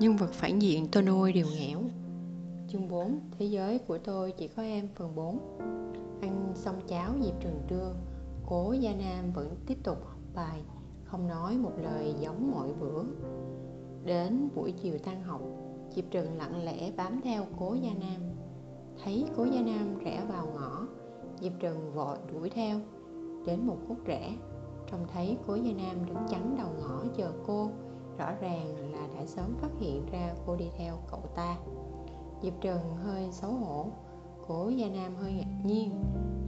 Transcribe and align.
Nhân 0.00 0.16
vật 0.16 0.32
phản 0.32 0.62
diện 0.62 0.86
tôi 0.92 1.02
nuôi 1.02 1.32
đều 1.32 1.46
nghẽo 1.58 1.80
Chương 2.68 2.88
4 2.88 3.20
Thế 3.38 3.46
giới 3.46 3.78
của 3.78 3.98
tôi 3.98 4.32
chỉ 4.32 4.48
có 4.48 4.62
em 4.62 4.88
phần 4.94 5.14
4 5.14 5.38
Ăn 6.20 6.52
xong 6.54 6.80
cháo 6.88 7.14
dịp 7.20 7.32
trường 7.40 7.62
trưa, 7.68 7.94
Cố 8.46 8.72
Gia 8.72 8.94
Nam 8.94 9.32
vẫn 9.32 9.56
tiếp 9.66 9.78
tục 9.82 9.98
học 10.04 10.18
bài, 10.34 10.62
Không 11.04 11.28
nói 11.28 11.56
một 11.56 11.72
lời 11.82 12.14
giống 12.20 12.50
mọi 12.50 12.68
bữa. 12.80 13.02
Đến 14.04 14.48
buổi 14.54 14.72
chiều 14.72 14.98
tan 14.98 15.22
học 15.22 15.40
Diệp 15.94 16.04
Trừng 16.10 16.36
lặng 16.36 16.64
lẽ 16.64 16.92
bám 16.96 17.20
theo 17.24 17.44
cố 17.58 17.74
Gia 17.74 17.94
Nam. 17.94 18.20
Thấy 19.04 19.24
cố 19.36 19.44
Gia 19.44 19.60
Nam 19.60 19.98
rẽ 19.98 20.22
vào 20.28 20.46
ngõ 20.46 20.86
Diệp 21.40 21.52
Trừng 21.60 21.92
vội 21.94 22.18
đuổi 22.32 22.50
theo. 22.50 22.80
Đến 23.46 23.66
một 23.66 23.76
khúc 23.88 24.04
rẽ, 24.04 24.36
Trông 24.90 25.06
thấy 25.12 25.36
cố 25.46 25.54
Gia 25.54 25.72
Nam 25.72 26.06
đứng 26.06 26.26
chắn 26.30 26.54
đầu 26.58 26.68
ngõ 26.80 27.04
chờ 27.16 27.32
cô. 27.46 27.70
Rõ 28.18 28.32
ràng 28.40 28.92
là 28.92 29.08
đã 29.14 29.26
sớm 29.26 29.56
phát 29.60 29.70
hiện 29.80 30.06
ra 30.12 30.34
cô 30.46 30.56
đi 30.56 30.70
theo 30.78 30.98
cậu 31.10 31.20
ta. 31.34 31.56
Diệp 32.42 32.52
trần 32.60 32.96
hơi 32.96 33.28
xấu 33.32 33.50
hổ, 33.50 33.88
Cố 34.48 34.68
Gia 34.68 34.88
Nam 34.88 35.16
hơi 35.16 35.32
ngạc 35.32 35.64
nhiên. 35.64 36.04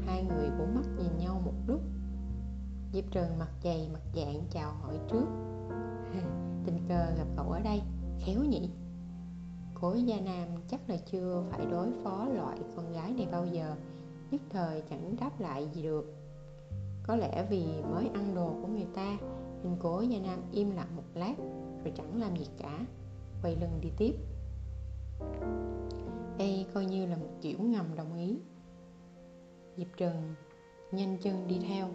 Hai 0.07 0.25
người 0.25 0.51
bốn 0.59 0.75
mắt 0.75 0.85
nhìn 0.99 1.19
nhau 1.19 1.43
một 1.45 1.55
lúc. 1.67 1.81
Diệp 2.93 3.05
trần 3.11 3.39
mặt 3.39 3.51
dày, 3.65 3.89
mặt 3.93 4.01
dạng 4.15 4.43
chào 4.51 4.73
hỏi 4.73 4.99
trước. 5.11 5.27
Tình 6.65 6.79
cờ 6.89 7.15
gặp 7.17 7.27
cậu 7.37 7.51
ở 7.51 7.61
đây, 7.61 7.83
Khéo 8.21 8.45
nhỉ? 8.45 8.71
Cố 9.75 9.95
Gia 9.95 10.21
Nam 10.21 10.49
chắc 10.69 10.91
là 10.91 10.97
chưa 10.97 11.45
phải 11.51 11.67
đối 11.67 11.89
phó 12.05 12.27
loại 12.35 12.59
con 12.77 12.93
gái 12.93 13.13
này 13.13 13.29
bao 13.33 13.47
giờ, 13.47 13.75
Nhất 14.31 14.41
thời 14.51 14.83
chẳng 14.91 15.17
đáp 15.21 15.41
lại 15.41 15.69
gì 15.73 15.83
được. 15.83 16.15
Có 17.03 17.17
lẽ 17.17 17.47
vì 17.51 17.67
mới 17.91 18.09
ăn 18.15 18.35
đồ 18.35 18.55
của 18.63 18.69
người 18.69 18.87
ta, 18.95 19.19
Nên 19.63 19.77
cố 19.79 20.01
Gia 20.01 20.19
Nam 20.19 20.39
im 20.53 20.71
lặng 20.71 20.97
một 20.97 21.00
lát 21.15 21.35
Rồi 21.85 21.93
chẳng 21.97 22.21
làm 22.21 22.37
gì 22.37 22.47
cả 22.59 22.87
Quay 23.43 23.57
lưng 23.57 23.79
đi 23.81 23.91
tiếp. 23.97 24.15
Đây 26.39 26.67
coi 26.75 26.85
như 26.85 27.07
là 27.07 27.17
một 27.17 27.31
kiểu 27.41 27.59
ngầm 27.61 27.87
đồng 27.97 28.15
ý. 28.15 28.39
Diệp 29.77 29.87
Trần 29.97 30.35
nhanh 30.93 31.19
chân 31.23 31.49
đi 31.49 31.59
theo. 31.69 31.89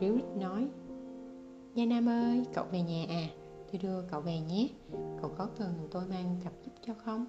Ríu 0.00 0.14
rít 0.14 0.24
nói 0.36 0.68
Gia 1.74 1.84
Nam 1.84 2.08
ơi, 2.08 2.44
cậu 2.54 2.64
về 2.72 2.82
nhà 2.82 3.04
à? 3.08 3.28
Tôi 3.72 3.80
đưa 3.82 4.02
cậu 4.02 4.20
về 4.20 4.40
nhé. 4.40 4.68
Cậu 5.22 5.30
có 5.38 5.48
cần 5.58 5.88
tôi 5.90 6.06
mang 6.06 6.36
cặp 6.44 6.52
giúp 6.64 6.72
cho 6.86 6.94
không? 7.04 7.26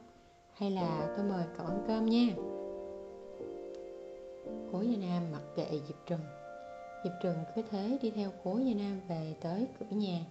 Hay 0.53 0.71
là 0.71 1.13
tôi 1.17 1.25
mời 1.25 1.45
cậu 1.57 1.65
ăn 1.65 1.83
cơm 1.87 2.05
nha? 2.05 2.27
Cố 4.71 4.81
Gia 4.81 4.97
Nam 4.97 5.31
mặc 5.31 5.41
kệ 5.55 5.67
Diệp 5.87 5.97
Trần 6.05 6.19
Diệp 7.03 7.13
Trần 7.23 7.37
cứ 7.55 7.61
thế 7.69 7.97
đi 8.01 8.11
theo 8.11 8.31
cố 8.43 8.57
Gia 8.57 8.73
Nam 8.73 8.99
về 9.07 9.35
tới 9.41 9.67
cửa 9.79 9.95
nhà. 9.95 10.25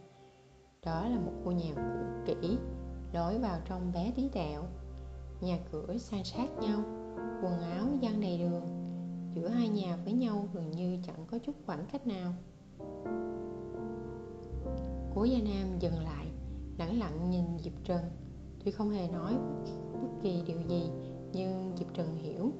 Đó 0.84 1.08
là 1.08 1.18
một 1.18 1.32
ngôi 1.44 1.54
nhà 1.54 1.74
cũ 1.74 1.82
kỹ 2.26 2.58
Lối 3.12 3.38
vào 3.38 3.58
trong 3.64 3.92
bé 3.94 4.12
tí 4.16 4.28
tẹo. 4.28 4.62
Nhà 5.40 5.58
cửa 5.72 5.96
san 5.98 6.24
sát 6.24 6.48
nhau 6.60 6.80
quần 7.42 7.60
áo 7.60 7.86
dăng 8.02 8.20
đầy 8.20 8.38
đường. 8.38 8.62
Giữa 9.34 9.48
hai 9.48 9.68
nhà 9.68 9.96
với 10.04 10.12
nhau 10.12 10.48
gần 10.52 10.70
như 10.70 10.98
chẳng 11.06 11.26
có 11.30 11.38
chút 11.38 11.54
khoảng 11.66 11.86
cách 11.92 12.06
nào. 12.06 12.32
Cố 15.14 15.24
gia 15.24 15.38
nam 15.38 15.78
dừng 15.78 15.98
lại 16.04 16.26
lẳng 16.78 16.98
lặng 16.98 17.30
nhìn 17.30 17.44
diệp 17.58 17.84
trần. 17.84 18.00
Tuy 18.64 18.70
không 18.70 18.90
hề 18.90 19.08
nói 19.08 19.34
bất 19.92 20.08
kỳ 20.22 20.42
điều 20.46 20.60
gì 20.68 20.90
nhưng 21.32 21.72
diệp 21.76 21.94
trần 21.94 22.16
hiểu 22.16 22.52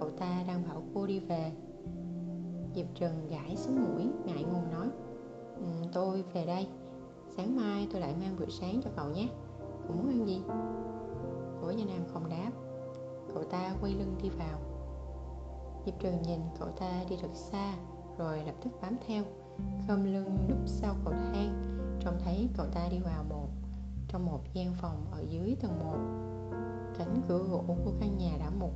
cậu 0.00 0.10
ta 0.10 0.44
đang 0.48 0.68
bảo 0.68 0.82
cô 0.94 1.06
đi 1.06 1.20
về. 1.20 1.52
Diệp 2.74 2.86
trần 2.94 3.28
gãi 3.28 3.56
xuống 3.56 3.84
mũi 3.84 4.06
ngại 4.24 4.42
ngùng 4.42 4.70
nói 4.70 4.88
um, 5.56 5.90
tôi 5.92 6.24
về 6.32 6.46
đây 6.46 6.66
sáng 7.36 7.56
mai 7.56 7.88
tôi 7.92 8.00
lại 8.00 8.14
mang 8.20 8.36
bữa 8.38 8.46
sáng 8.48 8.80
cho 8.84 8.90
cậu 8.96 9.08
nhé. 9.08 9.28
Cậu 9.86 9.96
muốn 9.96 10.08
ăn 10.08 10.26
gì? 10.26 10.42
Của 11.60 11.70
Gia 11.70 11.84
Nam 11.84 12.04
không 12.12 12.28
đáp. 12.28 12.50
Cậu 13.34 13.44
ta 13.44 13.74
quay 13.80 13.94
lưng 13.94 14.14
đi 14.22 14.28
vào. 14.28 14.58
Diệp 15.86 15.94
Trường 16.00 16.22
nhìn 16.22 16.40
cậu 16.58 16.68
ta 16.68 17.04
đi 17.10 17.16
thật 17.22 17.34
xa, 17.34 17.74
Rồi 18.18 18.38
lập 18.46 18.54
tức 18.64 18.70
bám 18.82 18.96
theo. 19.06 19.24
Khom 19.86 20.04
lưng 20.04 20.36
núp 20.48 20.58
sau 20.66 20.94
cầu 21.04 21.12
thang, 21.12 21.62
Trông 22.00 22.18
thấy 22.24 22.48
cậu 22.56 22.66
ta 22.66 22.88
đi 22.90 22.98
vào 22.98 23.24
một, 23.28 23.48
Trong 24.08 24.26
một 24.26 24.40
gian 24.52 24.74
phòng 24.80 25.06
ở 25.12 25.24
dưới 25.28 25.56
tầng 25.60 25.78
1 25.78 25.96
Cánh 26.98 27.22
cửa 27.28 27.38
gỗ 27.38 27.64
của 27.84 27.92
căn 28.00 28.18
nhà 28.18 28.36
đã 28.38 28.50
mục, 28.58 28.72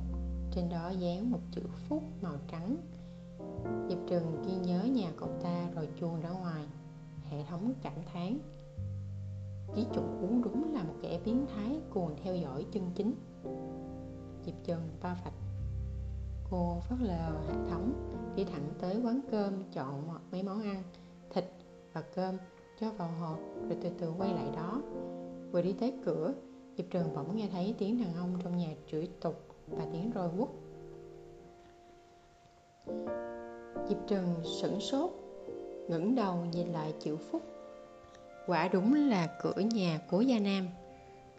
Trên 0.51 0.69
đó 0.69 0.89
dán 0.89 1.31
một 1.31 1.39
chữ 1.51 1.61
phúc 1.89 2.03
màu 2.21 2.35
trắng. 2.47 2.77
Diệp 3.89 3.97
Trường 4.09 4.41
ghi 4.41 4.55
nhớ 4.55 4.83
nhà 4.83 5.11
cậu 5.17 5.29
ta 5.43 5.69
rồi 5.75 5.89
chuồn 5.99 6.21
ra 6.21 6.29
ngoài. 6.29 6.65
Hệ 7.31 7.43
thống 7.43 7.73
cảm 7.81 7.93
thán 8.13 8.39
Ký 9.75 9.85
chủ 9.93 10.01
đúng 10.43 10.73
là 10.73 10.83
một 10.83 10.93
kẻ 11.01 11.19
biến 11.25 11.45
thái 11.55 11.79
cuồng 11.89 12.15
theo 12.23 12.35
dõi 12.35 12.65
chân 12.71 12.91
chính. 12.95 13.13
Diệp 14.45 14.55
Trần 14.63 14.89
ba 15.01 15.15
phạch 15.23 15.33
Cô 16.51 16.79
phớt 16.89 16.99
lờ 17.01 17.39
hệ 17.47 17.53
thống 17.69 17.93
Đi 18.35 18.43
thẳng 18.43 18.69
tới 18.79 19.01
quán 19.03 19.19
cơm 19.31 19.63
chọn 19.71 20.07
mấy 20.31 20.43
món 20.43 20.61
ăn, 20.61 20.83
Thịt 21.29 21.45
và 21.93 22.01
cơm 22.01 22.37
cho 22.79 22.91
vào 22.91 23.09
hộp 23.19 23.39
Rồi 23.69 23.77
từ 23.81 23.89
từ 23.99 24.13
quay 24.17 24.33
lại 24.33 24.51
đó. 24.55 24.81
Vừa 25.51 25.61
đi 25.61 25.73
tới 25.79 25.99
cửa, 26.05 26.33
Diệp 26.77 26.85
trường 26.89 27.15
bỗng 27.15 27.35
nghe 27.35 27.49
thấy 27.51 27.75
tiếng 27.77 28.01
đàn 28.01 28.13
ông 28.13 28.37
trong 28.43 28.57
nhà 28.57 28.75
chửi 28.87 29.09
tục 29.21 29.35
Và 29.67 29.85
tiếng 29.91 30.11
roi 30.15 30.29
quất. 30.37 30.49
Diệp 33.87 33.97
trường 34.07 34.43
sửng 34.43 34.79
sốt 34.79 35.20
ngẩng 35.91 36.15
đầu 36.15 36.45
nhìn 36.53 36.67
lại 36.67 36.93
chữ 36.99 37.17
phúc. 37.17 37.41
Quả 38.47 38.67
đúng 38.67 38.93
là 38.93 39.37
cửa 39.41 39.61
nhà 39.73 39.99
cố 40.09 40.21
gia 40.21 40.39
nam. 40.39 40.67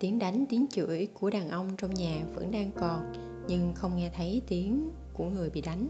Tiếng 0.01 0.19
đánh, 0.19 0.45
tiếng 0.49 0.67
chửi 0.71 1.09
của 1.15 1.31
đàn 1.31 1.49
ông 1.49 1.69
trong 1.79 1.95
nhà 1.95 2.25
vẫn 2.35 2.51
đang 2.51 2.71
còn, 2.77 3.13
nhưng 3.49 3.73
không 3.75 3.97
nghe 3.97 4.11
thấy 4.17 4.43
tiếng 4.49 4.91
của 5.13 5.25
người 5.25 5.51
bị 5.51 5.61
đánh. 5.61 5.89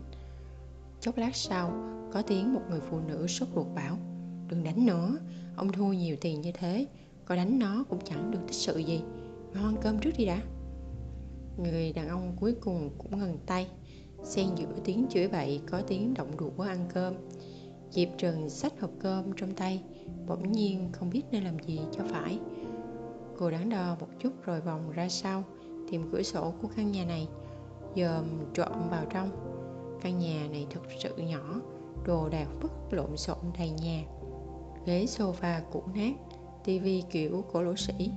Chốc 1.00 1.16
lát 1.16 1.36
sau, 1.36 1.72
có 2.12 2.22
tiếng 2.22 2.54
một 2.54 2.60
người 2.70 2.80
phụ 2.80 3.00
nữ 3.00 3.26
sốt 3.26 3.48
ruột 3.54 3.66
bảo, 3.74 3.98
đừng 4.48 4.64
đánh 4.64 4.86
nữa, 4.86 5.16
ông 5.56 5.72
thua 5.72 5.92
nhiều 5.92 6.16
tiền 6.20 6.40
như 6.40 6.52
thế, 6.52 6.86
có 7.24 7.36
đánh 7.36 7.58
nó 7.58 7.84
cũng 7.88 7.98
chẳng 8.04 8.30
được 8.30 8.40
tích 8.46 8.56
sự 8.56 8.78
gì. 8.78 9.00
Mau 9.54 9.64
ăn 9.64 9.76
cơm 9.82 9.98
trước 9.98 10.10
đi 10.18 10.26
đã. 10.26 10.40
Người 11.58 11.92
đàn 11.92 12.08
ông 12.08 12.36
cuối 12.40 12.54
cùng 12.60 12.90
cũng 12.98 13.18
ngừng 13.18 13.38
tay, 13.46 13.68
xen 14.24 14.46
giữa 14.56 14.66
tiếng 14.84 15.06
chửi 15.10 15.28
bậy 15.28 15.60
có 15.70 15.80
tiếng 15.80 16.14
động 16.14 16.36
đũa 16.36 16.64
ăn 16.64 16.88
cơm 16.94 17.14
diệp 17.92 18.08
trần 18.18 18.50
xách 18.50 18.80
hộp 18.80 18.90
cơm 19.00 19.32
trong 19.36 19.54
tay, 19.54 19.82
bỗng 20.26 20.52
nhiên 20.52 20.88
không 20.92 21.10
biết 21.10 21.22
nên 21.30 21.44
làm 21.44 21.58
gì 21.58 21.80
cho 21.92 22.04
phải. 22.08 22.38
Cô 23.38 23.50
đắn 23.50 23.68
đo 23.68 23.96
một 24.00 24.08
chút 24.18 24.32
rồi 24.44 24.60
vòng 24.60 24.90
ra 24.90 25.08
sau, 25.08 25.44
tìm 25.90 26.08
cửa 26.12 26.22
sổ 26.22 26.52
của 26.62 26.68
căn 26.76 26.92
nhà 26.92 27.04
này, 27.04 27.28
dòm 27.96 28.24
trộm 28.54 28.90
vào 28.90 29.04
trong. 29.10 29.30
Căn 30.02 30.18
nhà 30.18 30.48
này 30.50 30.66
thực 30.70 30.82
sự 31.02 31.16
nhỏ, 31.16 31.60
đồ 32.06 32.28
đạc 32.28 32.48
vứt 32.60 32.72
lộn 32.90 33.16
xộn 33.16 33.38
đầy 33.58 33.70
nhà. 33.70 34.02
Ghế 34.86 35.04
sofa 35.04 35.60
cũ 35.72 35.82
nát, 35.94 36.12
tivi 36.64 37.02
kiểu 37.10 37.44
cổ 37.52 37.62
lỗ 37.62 37.76
sĩ 37.76 38.10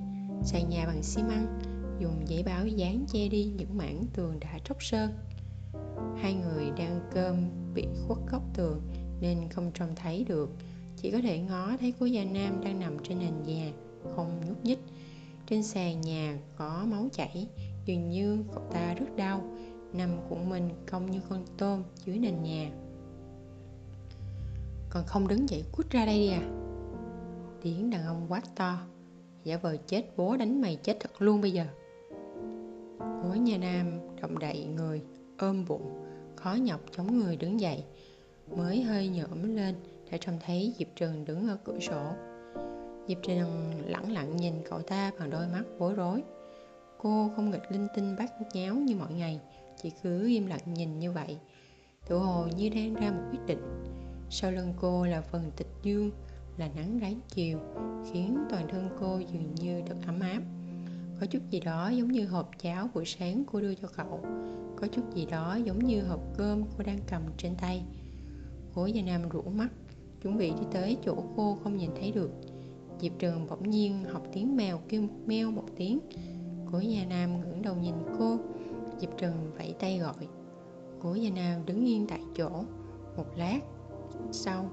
sàn 0.43 0.69
nhà 0.69 0.85
bằng 0.87 1.03
xi 1.03 1.23
măng, 1.23 1.59
dùng 1.99 2.27
giấy 2.27 2.43
báo 2.43 2.67
dán 2.67 3.05
che 3.07 3.27
đi 3.27 3.51
những 3.57 3.77
mảng 3.77 4.05
tường 4.13 4.39
đã 4.39 4.59
tróc 4.63 4.83
sơn. 4.83 5.11
Hai 6.15 6.33
người 6.33 6.71
đang 6.77 6.99
cơm 7.13 7.49
bị 7.73 7.87
khuất 8.07 8.17
góc 8.31 8.41
tường 8.53 8.81
nên 9.21 9.49
không 9.49 9.71
trông 9.73 9.95
thấy 9.95 10.23
được. 10.23 10.49
Chỉ 10.97 11.11
có 11.11 11.19
thể 11.23 11.39
ngó 11.39 11.77
thấy 11.79 11.93
cô 11.99 12.05
già 12.05 12.23
nam 12.23 12.61
đang 12.63 12.79
nằm 12.79 12.97
trên 13.03 13.19
nền 13.19 13.43
nhà, 13.45 13.71
không 14.15 14.41
nhúc 14.47 14.65
nhích. 14.65 14.79
Trên 15.47 15.63
sàn 15.63 16.01
nhà 16.01 16.39
có 16.57 16.85
máu 16.87 17.07
chảy, 17.11 17.47
dường 17.85 18.09
như 18.09 18.43
cậu 18.53 18.63
ta 18.73 18.93
rất 18.93 19.15
đau, 19.15 19.43
nằm 19.93 20.09
cuộn 20.29 20.49
mình 20.49 20.69
cong 20.91 21.11
như 21.11 21.19
con 21.29 21.45
tôm 21.57 21.83
dưới 22.05 22.19
nền 22.19 22.43
nhà. 22.43 22.71
Còn 24.89 25.03
không 25.05 25.27
đứng 25.27 25.49
dậy 25.49 25.63
cút 25.71 25.89
ra 25.89 26.05
đây 26.05 26.17
đi 26.17 26.27
à? 26.27 26.41
Tiếng 27.61 27.89
đàn 27.89 28.05
ông 28.05 28.25
quát 28.29 28.55
to, 28.55 28.81
giả 29.43 29.57
vờ 29.57 29.77
chết 29.77 30.17
bố 30.17 30.37
đánh 30.37 30.61
mày 30.61 30.75
chết 30.75 30.97
thật 30.99 31.21
luôn 31.21 31.41
bây 31.41 31.51
giờ. 31.51 31.65
Cố 32.99 33.33
nhà 33.33 33.57
nam 33.57 33.99
động 34.21 34.39
đậy 34.39 34.65
người, 34.65 35.01
ôm 35.37 35.65
bụng, 35.67 36.05
khó 36.35 36.53
nhọc 36.53 36.81
chống 36.91 37.19
người 37.19 37.37
đứng 37.37 37.59
dậy 37.59 37.83
mới 38.55 38.81
hơi 38.81 39.07
nhổm 39.07 39.55
lên 39.55 39.75
đã 40.11 40.17
trông 40.21 40.39
thấy 40.45 40.73
Diệp 40.77 40.87
Trần 40.95 41.25
đứng 41.25 41.49
ở 41.49 41.57
cửa 41.63 41.79
sổ. 41.79 42.03
Diệp 43.07 43.17
Trần 43.23 43.71
lẳng 43.85 44.11
lặng 44.11 44.37
nhìn 44.37 44.53
cậu 44.69 44.81
ta 44.81 45.11
bằng 45.19 45.29
đôi 45.29 45.47
mắt 45.47 45.63
bối 45.79 45.93
rối. 45.93 46.23
Cô 46.97 47.31
không 47.35 47.51
nghịch 47.51 47.71
linh 47.71 47.87
tinh 47.95 48.15
bắt 48.19 48.31
nháo 48.53 48.75
như 48.75 48.95
mọi 48.95 49.13
ngày, 49.13 49.39
chỉ 49.81 49.91
cứ 50.03 50.27
im 50.27 50.45
lặng 50.47 50.73
nhìn 50.73 50.99
như 50.99 51.11
vậy. 51.11 51.37
Tự 52.07 52.17
hồ 52.17 52.47
như 52.57 52.69
đang 52.69 52.93
ra 52.93 53.11
một 53.11 53.21
quyết 53.31 53.45
định. 53.47 53.83
Sau 54.29 54.51
lưng 54.51 54.73
cô 54.81 55.05
là 55.05 55.21
phần 55.21 55.51
tịch 55.57 55.67
dương, 55.83 56.11
là 56.57 56.69
nắng 56.75 56.99
ráng 56.99 57.19
chiều, 57.29 57.59
khiến 58.11 58.37
toàn 58.49 58.67
thân 58.67 58.89
cô 58.99 59.19
dường 59.19 59.55
như 59.55 59.81
được 59.81 59.95
ấm 60.05 60.19
áp. 60.19 60.41
Có 61.19 61.25
chút 61.25 61.39
gì 61.49 61.59
đó 61.59 61.89
giống 61.89 62.11
như 62.11 62.25
hộp 62.25 62.51
cháo 62.59 62.89
buổi 62.93 63.05
sáng 63.05 63.43
cô 63.51 63.61
đưa 63.61 63.75
cho 63.75 63.87
cậu. 63.97 64.25
Có 64.75 64.87
chút 64.91 65.15
gì 65.15 65.25
đó 65.25 65.55
giống 65.63 65.79
như 65.79 66.01
hộp 66.01 66.21
cơm 66.37 66.63
cô 66.77 66.83
đang 66.83 66.99
cầm 67.07 67.21
trên 67.37 67.55
tay. 67.55 67.83
Cố 68.75 68.85
Gia 68.85 69.01
Nam 69.01 69.29
rũ 69.29 69.41
mắt, 69.41 69.69
chuẩn 70.21 70.37
bị 70.37 70.49
đi 70.49 70.67
tới 70.71 70.97
chỗ 71.05 71.15
cô 71.35 71.57
không 71.63 71.77
nhìn 71.77 71.89
thấy 71.99 72.11
được. 72.11 72.31
Diệp 72.99 73.11
trường 73.19 73.47
bỗng 73.49 73.69
nhiên 73.69 74.03
học 74.03 74.23
tiếng 74.33 74.55
mèo 74.55 74.79
kêu 74.89 75.03
meo 75.25 75.51
một 75.51 75.63
tiếng. 75.75 75.99
Cố 76.71 76.79
gia 76.79 77.05
nam 77.05 77.41
ngẩng 77.41 77.61
đầu 77.61 77.75
nhìn 77.75 77.95
cô. 78.19 78.37
Diệp 78.99 79.09
trường 79.17 79.53
vẫy 79.57 79.75
tay 79.79 79.99
gọi. 79.99 80.27
Cố 81.01 81.13
gia 81.13 81.29
nam 81.29 81.65
đứng 81.65 81.85
yên 81.85 82.07
tại 82.07 82.19
chỗ. 82.35 82.49
Một 83.17 83.25
lát 83.35 83.59
sau, 84.31 84.63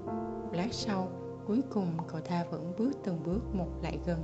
một 0.43 0.53
lát 0.53 0.73
sau, 0.73 1.11
cuối 1.47 1.61
cùng 1.69 1.87
cậu 2.07 2.21
ta 2.21 2.45
vẫn 2.51 2.73
bước 2.77 2.91
từng 3.03 3.23
bước 3.23 3.55
một 3.55 3.69
lại 3.83 3.99
gần. 4.05 4.19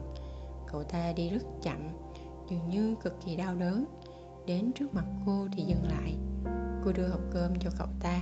Cậu 0.67 0.83
ta 0.83 1.13
đi 1.15 1.29
rất 1.29 1.43
chậm, 1.61 1.77
dường 2.49 2.69
như 2.69 2.95
cực 3.03 3.13
kỳ 3.25 3.35
đau 3.35 3.55
đớn. 3.55 3.85
Đến 4.45 4.71
trước 4.75 4.93
mặt 4.93 5.05
cô 5.25 5.47
thì 5.53 5.63
dừng 5.63 5.83
lại. 5.83 6.15
Cô 6.85 6.91
đưa 6.91 7.07
hộp 7.07 7.21
cơm 7.31 7.53
cho 7.59 7.69
cậu 7.77 7.87
ta 7.99 8.21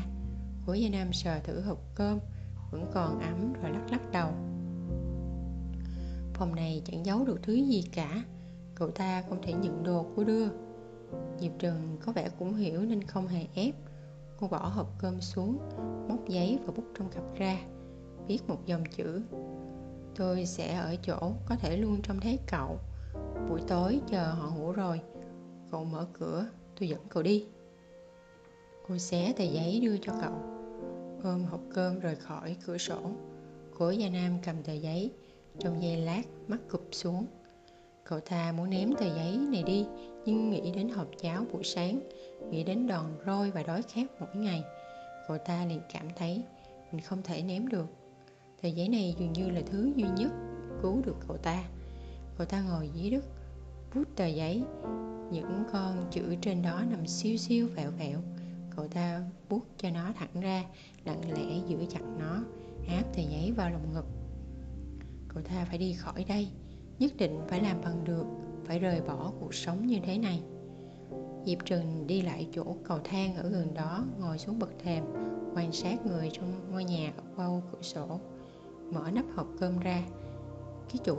cố 0.68 0.74
gia 0.74 0.90
nam 0.90 1.14
sờ 1.14 1.40
thử 1.40 1.62
hộp 1.62 1.78
cơm, 1.96 2.20
vẫn 2.72 2.86
còn 2.94 3.20
ấm 3.20 3.54
rồi 3.54 3.72
lắc 3.72 3.92
lắc 3.92 4.12
đầu. 4.12 4.30
Phòng 6.34 6.56
này 6.56 6.82
chẳng 6.86 7.06
giấu 7.06 7.26
được 7.26 7.40
thứ 7.44 7.54
gì 7.54 7.84
cả, 7.94 8.24
cậu 8.76 8.92
ta 8.92 9.24
không 9.30 9.42
thể 9.42 9.54
nhận 9.54 9.84
đồ 9.84 10.06
của 10.16 10.24
đưa. 10.24 10.48
Diệp 11.40 11.52
trừng 11.60 11.98
có 12.06 12.12
vẻ 12.12 12.30
cũng 12.40 12.54
hiểu 12.54 12.82
nên 12.82 13.04
không 13.04 13.28
hề 13.28 13.46
ép. 13.54 13.76
Cô 14.40 14.48
bỏ 14.48 14.58
hộp 14.58 14.88
cơm 15.00 15.22
xuống, 15.22 15.58
móc 16.10 16.28
giấy 16.28 16.60
và 16.66 16.74
bút 16.76 16.84
trong 16.98 17.10
cặp 17.10 17.24
ra, 17.36 17.58
viết 18.28 18.50
một 18.50 18.66
dòng 18.66 18.84
chữ. 18.96 19.22
Tôi 20.16 20.46
sẽ 20.46 20.76
ở 20.76 20.96
chỗ 20.96 21.34
có 21.46 21.56
thể 21.56 21.78
luôn 21.78 22.02
trông 22.02 22.20
thấy 22.20 22.40
cậu. 22.52 22.80
Buổi 23.50 23.62
tối 23.68 24.02
chờ 24.08 24.24
họ 24.24 24.50
ngủ 24.50 24.72
rồi, 24.72 25.02
cậu 25.72 25.86
mở 25.86 26.08
cửa, 26.14 26.46
tôi 26.80 26.90
dẫn 26.90 27.00
cậu 27.10 27.24
đi. 27.24 27.46
Cô 28.88 28.98
xé 28.98 29.34
tờ 29.38 29.44
giấy 29.44 29.80
đưa 29.80 29.98
cho 30.02 30.14
cậu 30.22 30.57
ôm 31.24 31.44
hộp 31.44 31.62
cơm 31.74 32.00
rời 32.00 32.16
khỏi 32.16 32.56
cửa 32.66 32.78
sổ, 32.78 33.12
cố 33.78 33.90
gia 33.90 34.10
nam 34.10 34.38
cầm 34.46 34.64
tờ 34.64 34.74
giấy, 34.74 35.12
trong 35.60 35.84
giây 35.84 35.98
lát 35.98 36.22
mắt 36.48 36.58
cụp 36.70 36.88
xuống. 36.92 37.26
Cậu 38.04 38.20
ta 38.20 38.52
muốn 38.52 38.70
ném 38.70 38.96
tờ 38.96 39.06
giấy 39.16 39.38
này 39.38 39.64
đi, 39.64 39.86
nhưng 40.26 40.50
nghĩ 40.50 40.72
đến 40.72 40.90
hộp 40.90 41.08
cháo 41.22 41.46
buổi 41.52 41.64
sáng, 41.64 42.00
nghĩ 42.52 42.64
đến 42.64 42.88
đòn 42.88 43.06
roi 43.26 43.52
và 43.52 43.64
đói 43.64 43.82
khát 43.82 44.06
mỗi 44.20 44.36
ngày, 44.36 44.64
cậu 45.28 45.38
ta 45.38 45.66
liền 45.66 45.82
cảm 45.94 46.08
thấy 46.16 46.44
mình 46.92 47.02
không 47.02 47.22
thể 47.22 47.42
ném 47.42 47.68
được. 47.68 47.88
Tờ 48.62 48.70
giấy 48.70 48.90
này 48.90 49.16
dường 49.20 49.34
như 49.34 49.50
là 49.50 49.62
thứ 49.66 49.92
duy 49.96 50.06
nhất 50.18 50.32
cứu 50.82 51.02
được 51.06 51.16
cậu 51.28 51.38
ta. 51.38 51.64
Cậu 52.38 52.48
ta 52.48 52.62
ngồi 52.62 52.90
dưới 52.94 53.10
đất, 53.10 53.26
vuốt 53.94 54.04
tờ 54.16 54.26
giấy, 54.26 54.64
những 55.32 55.64
con 55.74 56.08
chữ 56.12 56.36
trên 56.42 56.62
đó 56.62 56.84
nằm 56.92 57.08
siêu 57.08 57.38
siêu 57.38 57.68
vẹo 57.76 57.92
vẹo 57.92 58.20
cậu 58.78 58.88
ta 58.88 59.22
bút 59.50 59.64
cho 59.78 59.90
nó 59.90 60.12
thẳng 60.16 60.42
ra, 60.42 60.64
lặng 61.06 61.22
lẽ 61.32 61.58
giữ 61.68 61.78
chặt 61.90 62.02
nó, 62.20 62.44
áp 62.88 63.04
tờ 63.16 63.22
giấy 63.22 63.54
vào 63.58 63.70
lồng 63.70 63.94
ngực. 63.94 64.06
Cậu 65.28 65.44
ta 65.44 65.66
phải 65.70 65.78
đi 65.78 65.94
khỏi 65.94 66.26
đây, 66.28 66.48
nhất 67.00 67.12
định 67.18 67.42
phải 67.48 67.62
làm 67.62 67.82
bằng 67.82 68.04
được, 68.04 68.26
phải 68.66 68.80
rời 68.80 69.02
bỏ 69.02 69.32
cuộc 69.40 69.54
sống 69.54 69.88
như 69.88 70.00
thế 70.04 70.18
này. 70.18 70.42
Diệp 71.46 71.66
trừng 71.66 72.08
đi 72.08 72.22
lại 72.22 72.48
chỗ 72.52 72.76
cầu 72.84 73.00
thang 73.04 73.36
ở 73.36 73.50
gần 73.50 73.74
đó, 73.74 74.06
ngồi 74.20 74.38
xuống 74.38 74.60
bậc 74.60 74.70
thềm, 74.80 75.04
quan 75.56 75.72
sát 75.72 76.06
người 76.06 76.30
trong 76.34 76.72
ngôi 76.72 76.84
nhà 76.84 77.14
qua 77.36 77.48
cửa 77.72 77.82
sổ. 77.82 78.20
Mở 78.94 79.12
nắp 79.14 79.26
hộp 79.36 79.48
cơm 79.60 79.80
ra. 79.80 80.04
Ký 80.90 81.00
chủ, 81.04 81.18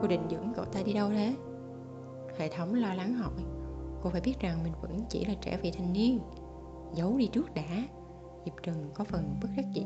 cô 0.00 0.06
định 0.06 0.22
dẫn 0.28 0.52
cậu 0.56 0.64
ta 0.64 0.82
đi 0.82 0.92
đâu 0.92 1.10
thế? 1.10 1.34
Hệ 2.38 2.48
thống 2.48 2.74
lo 2.74 2.94
lắng 2.94 3.14
hỏi. 3.14 3.42
Cô 4.02 4.10
phải 4.10 4.20
biết 4.20 4.34
rằng 4.40 4.62
mình 4.64 4.72
vẫn 4.82 5.04
chỉ 5.08 5.24
là 5.24 5.34
trẻ 5.40 5.58
vị 5.62 5.70
thành 5.70 5.92
niên 5.92 6.18
giấu 6.94 7.18
đi 7.18 7.26
trước 7.32 7.54
đã. 7.54 7.88
Diệp 8.44 8.54
trừng 8.62 8.90
có 8.94 9.04
phần 9.04 9.38
bất 9.42 9.48
đắc 9.56 9.64
dĩ. 9.72 9.84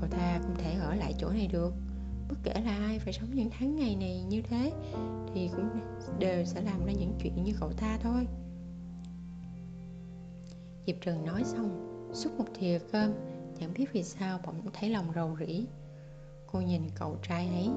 Cậu 0.00 0.08
ta 0.10 0.38
không 0.42 0.54
thể 0.58 0.74
ở 0.80 0.94
lại 0.94 1.14
chỗ 1.18 1.30
này 1.30 1.46
được. 1.46 1.74
Bất 2.28 2.36
kể 2.42 2.60
là 2.64 2.76
ai 2.76 2.98
phải 2.98 3.12
sống 3.12 3.28
những 3.34 3.50
tháng 3.50 3.76
ngày 3.76 3.96
này 3.96 4.22
như 4.22 4.42
thế, 4.42 4.72
thì 5.34 5.50
cũng 5.56 5.68
đều 6.18 6.44
sẽ 6.44 6.62
làm 6.62 6.86
ra 6.86 6.92
những 6.92 7.12
chuyện 7.22 7.44
như 7.44 7.52
cậu 7.60 7.72
ta 7.72 7.98
thôi. 8.02 8.26
Diệp 10.86 10.96
trừng 11.00 11.24
nói 11.24 11.44
xong, 11.44 11.86
xúc 12.12 12.32
một 12.38 12.44
thìa 12.54 12.78
cơm, 12.92 13.12
chẳng 13.60 13.72
biết 13.74 13.86
vì 13.92 14.02
sao 14.02 14.40
bỗng 14.46 14.60
thấy 14.72 14.90
lòng 14.90 15.12
rầu 15.14 15.36
rĩ. 15.40 15.64
Cô 16.46 16.60
nhìn 16.60 16.82
cậu 16.94 17.16
trai 17.22 17.48
ấy, 17.48 17.68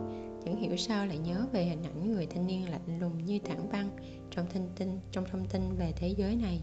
chẳng 0.45 0.55
hiểu 0.55 0.77
sao 0.77 1.05
lại 1.05 1.17
nhớ 1.17 1.45
về 1.51 1.65
hình 1.65 1.83
ảnh 1.83 2.11
người 2.11 2.25
thanh 2.25 2.47
niên 2.47 2.69
lạnh 2.69 2.99
lùng 2.99 3.25
như 3.25 3.39
tảng 3.39 3.69
băng 3.71 3.89
trong 4.31 4.45
thông 4.53 4.69
tin, 4.75 4.99
trong 5.11 5.25
thông 5.31 5.45
tin 5.45 5.61
về 5.75 5.93
thế 5.95 6.07
giới 6.07 6.35
này 6.35 6.61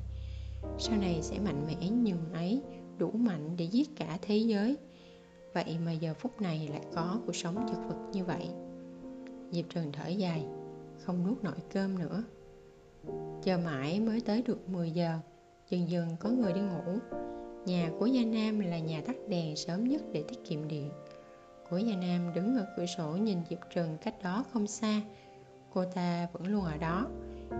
sau 0.79 0.97
này 0.97 1.19
sẽ 1.23 1.39
mạnh 1.39 1.67
mẽ 1.67 1.91
nhường 1.91 2.33
ấy, 2.33 2.63
đủ 2.99 3.11
mạnh 3.11 3.57
để 3.57 3.65
giết 3.65 3.97
cả 3.97 4.19
thế 4.23 4.37
giới. 4.37 4.77
Vậy 5.55 5.79
mà 5.85 5.93
giờ 5.93 6.15
phút 6.15 6.41
này 6.41 6.69
lại 6.69 6.83
có 6.95 7.21
cuộc 7.27 7.37
sống 7.37 7.67
chật 7.69 7.79
vật 7.89 8.09
như 8.13 8.25
vậy. 8.25 8.49
Diệp 9.51 9.65
trần 9.69 9.93
thở 9.93 10.09
dài, 10.09 10.45
không 10.99 11.27
nuốt 11.27 11.45
nổi 11.45 11.57
cơm 11.73 11.99
nữa. 11.99 12.25
Chờ 13.43 13.59
mãi 13.59 14.01
mới 14.01 14.21
tới 14.21 14.43
được 14.43 14.69
10 14.69 14.91
giờ, 14.91 15.19
dần 15.69 15.91
dần 15.91 16.09
có 16.21 16.29
người 16.29 16.53
đi 16.53 16.61
ngủ. 16.61 16.99
Nhà 17.67 17.91
của 17.99 18.07
gia 18.07 18.25
nam 18.25 18.61
là 18.61 18.79
nhà 18.79 19.03
tắt 19.07 19.17
đèn 19.29 19.57
sớm 19.57 19.85
nhất 19.85 20.03
để 20.13 20.25
tiết 20.29 20.45
kiệm 20.45 20.69
điện. 20.69 20.91
Của 21.71 21.79
gia 21.79 21.97
nam 21.97 22.35
đứng 22.35 22.57
ở 22.57 22.67
cửa 22.77 22.87
sổ 22.87 23.17
nhìn 23.17 23.39
diệp 23.51 23.59
trần 23.75 23.97
cách 24.03 24.23
đó 24.23 24.45
không 24.53 24.67
xa. 24.67 25.03
Cô 25.75 25.85
ta 25.95 26.29
vẫn 26.33 26.47
luôn 26.47 26.65
ở 26.65 26.77
đó. 26.77 27.07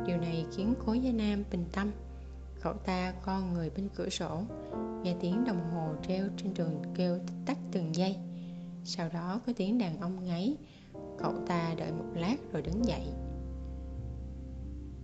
Điều 0.07 0.17
này 0.17 0.47
khiến 0.57 0.75
cố 0.87 0.93
gia 0.93 1.13
nam 1.13 1.45
bình 1.51 1.65
tâm 1.73 1.91
cậu 2.61 2.75
ta 2.75 3.15
con 3.23 3.53
người 3.53 3.71
bên 3.71 3.89
cửa 3.95 4.09
sổ, 4.09 4.43
nghe 5.03 5.15
tiếng 5.21 5.45
đồng 5.45 5.71
hồ 5.71 5.95
treo 6.09 6.25
trên 6.37 6.55
tường 6.55 6.83
kêu 6.95 7.19
tích 7.19 7.37
tắc 7.47 7.57
từng 7.73 7.95
giây 7.95 8.17
sau 8.85 9.09
đó 9.13 9.41
có 9.47 9.53
tiếng 9.57 9.79
đàn 9.79 10.01
ông 10.01 10.25
ngáy, 10.25 10.57
cậu 11.19 11.33
ta 11.47 11.75
đợi 11.79 11.93
một 11.93 12.05
lát 12.15 12.37
rồi 12.53 12.63
đứng 12.63 12.85
dậy. 12.85 13.07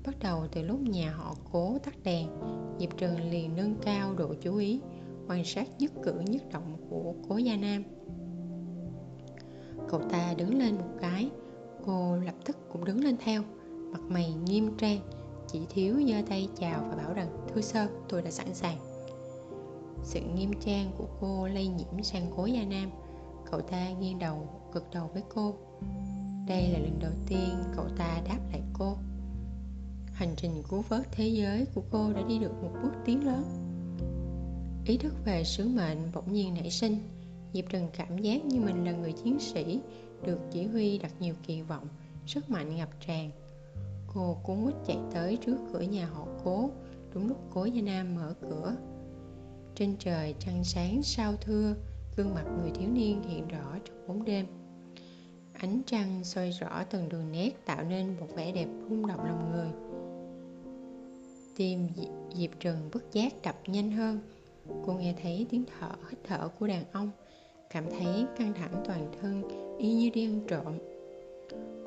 Bắt 0.06 0.14
đầu 0.20 0.46
từ 0.52 0.62
lúc 0.62 0.80
nhà 0.80 1.12
họ 1.12 1.34
cố 1.52 1.78
tắt 1.84 1.94
đèn, 2.04 2.28
diệp 2.78 2.98
trần 2.98 3.30
liền 3.30 3.56
nâng 3.56 3.74
cao 3.82 4.14
độ 4.14 4.34
chú 4.40 4.56
ý, 4.56 4.80
quan 5.28 5.44
sát 5.44 5.68
nhất 5.78 5.92
cử 6.02 6.20
nhất 6.26 6.42
động 6.52 6.76
của 6.90 7.14
cố 7.28 7.36
gia 7.36 7.56
nam. 7.56 7.84
Cậu 9.88 10.00
ta 10.00 10.34
đứng 10.38 10.58
lên 10.58 10.74
một 10.74 10.90
cái, 11.00 11.30
cô 11.86 12.16
lập 12.16 12.34
tức 12.44 12.56
cũng 12.72 12.84
đứng 12.84 13.04
lên 13.04 13.16
theo, 13.20 13.42
mặt 13.92 14.00
mày 14.08 14.34
nghiêm 14.34 14.76
trang 14.78 15.00
chỉ 15.56 15.66
thiếu 15.70 15.94
giơ 16.08 16.22
tay 16.28 16.48
chào 16.60 16.84
và 16.90 16.96
bảo 16.96 17.14
rằng, 17.14 17.28
thưa 17.48 17.60
sơ, 17.60 17.88
tôi 18.08 18.22
đã 18.22 18.30
sẵn 18.30 18.54
sàng. 18.54 18.78
Sự 20.02 20.20
nghiêm 20.20 20.50
trang 20.60 20.90
của 20.98 21.06
cô 21.20 21.46
lây 21.46 21.66
nhiễm 21.66 22.02
sang 22.02 22.26
cố 22.36 22.46
gia 22.46 22.64
nam. 22.64 22.90
Cậu 23.50 23.60
ta 23.60 23.90
nghiêng 23.90 24.18
đầu, 24.18 24.48
gật 24.72 24.84
đầu 24.94 25.10
với 25.12 25.22
cô. 25.34 25.54
Đây 26.46 26.68
là 26.68 26.78
lần 26.78 26.98
đầu 27.00 27.12
tiên 27.26 27.48
cậu 27.76 27.84
ta 27.96 28.20
đáp 28.28 28.38
lại 28.52 28.62
cô. 28.72 28.96
Hành 30.12 30.34
trình 30.36 30.62
cứu 30.70 30.82
vớt 30.88 31.06
thế 31.12 31.28
giới 31.28 31.66
của 31.74 31.82
cô 31.90 32.12
đã 32.12 32.22
đi 32.28 32.38
được 32.38 32.52
một 32.62 32.70
bước 32.82 32.92
tiến 33.04 33.26
lớn. 33.26 33.44
Ý 34.86 34.96
thức 34.96 35.14
về 35.24 35.44
sứ 35.44 35.68
mệnh 35.68 35.98
bỗng 36.14 36.32
nhiên 36.32 36.54
nảy 36.54 36.70
sinh. 36.70 36.98
Diệp 37.52 37.64
trần 37.68 37.88
cảm 37.96 38.18
giác 38.18 38.44
như 38.44 38.60
mình 38.60 38.84
là 38.84 38.92
người 38.92 39.12
chiến 39.12 39.38
sĩ, 39.40 39.80
được 40.26 40.38
chỉ 40.52 40.66
huy 40.66 40.98
đặt 40.98 41.12
nhiều 41.20 41.34
kỳ 41.46 41.62
vọng, 41.62 41.88
sức 42.26 42.50
mạnh 42.50 42.76
ngập 42.76 42.88
tràn. 43.06 43.30
Hồ 44.16 44.36
cuốn 44.42 44.56
quýt 44.64 44.74
chạy 44.86 44.98
tới 45.12 45.38
trước 45.46 45.56
cửa 45.72 45.80
nhà 45.80 46.06
họ 46.06 46.26
cố. 46.44 46.70
Đúng 47.14 47.28
lúc 47.28 47.38
cố 47.50 47.64
gia 47.64 47.82
nam 47.82 48.14
mở 48.14 48.34
cửa. 48.40 48.76
Trên 49.74 49.96
trời 49.98 50.34
trăng 50.38 50.64
sáng 50.64 51.02
sao 51.02 51.34
thưa, 51.40 51.74
gương 52.16 52.34
mặt 52.34 52.44
người 52.58 52.70
thiếu 52.70 52.88
niên 52.92 53.22
hiện 53.22 53.48
rõ 53.48 53.78
trong 53.84 54.06
bóng 54.08 54.24
đêm. 54.24 54.46
Ánh 55.52 55.82
trăng 55.86 56.24
soi 56.24 56.50
rõ 56.50 56.84
từng 56.90 57.08
đường 57.08 57.32
nét 57.32 57.50
tạo 57.66 57.84
nên 57.84 58.16
một 58.20 58.26
vẻ 58.36 58.52
đẹp 58.52 58.68
rung 58.90 59.06
động 59.06 59.24
lòng 59.24 59.52
người. 59.52 59.68
Tim 61.56 61.88
diệp 62.34 62.50
trần 62.60 62.90
bất 62.92 63.12
giác 63.12 63.32
đập 63.42 63.56
nhanh 63.66 63.90
hơn. 63.90 64.20
Cô 64.86 64.92
nghe 64.92 65.14
thấy 65.22 65.46
tiếng 65.50 65.64
thở, 65.78 65.90
hít 66.10 66.18
thở 66.24 66.48
của 66.48 66.66
đàn 66.66 66.84
ông. 66.92 67.10
Cảm 67.70 67.84
thấy 67.90 68.26
căng 68.38 68.54
thẳng 68.54 68.82
toàn 68.86 69.12
thân, 69.20 69.42
y 69.78 69.94
như 69.94 70.10
đi 70.10 70.24
ăn 70.24 70.40
trộm. 70.48 70.78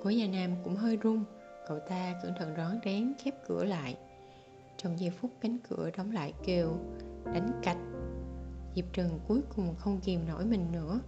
Cố 0.04 0.10
gia 0.10 0.28
nam 0.28 0.56
cũng 0.64 0.76
hơi 0.76 0.98
run 0.98 1.24
cậu 1.70 1.80
ta 1.80 2.20
cẩn 2.24 2.34
thận 2.34 2.54
rón 2.58 2.80
rén 2.86 3.14
khép 3.24 3.34
cửa 3.48 3.64
lại. 3.64 3.98
Trong 4.78 5.00
giây 5.00 5.10
phút 5.10 5.32
cánh 5.42 5.58
cửa 5.70 5.90
đóng 5.98 6.12
lại 6.12 6.34
kêu, 6.46 6.78
đánh 7.26 7.52
cạch! 7.64 7.78
Diệp 8.76 8.86
trần 8.94 9.20
cuối 9.28 9.42
cùng 9.56 9.76
không 9.76 10.00
kìm 10.04 10.28
nổi 10.28 10.46
mình 10.46 10.72
nữa, 10.72 11.00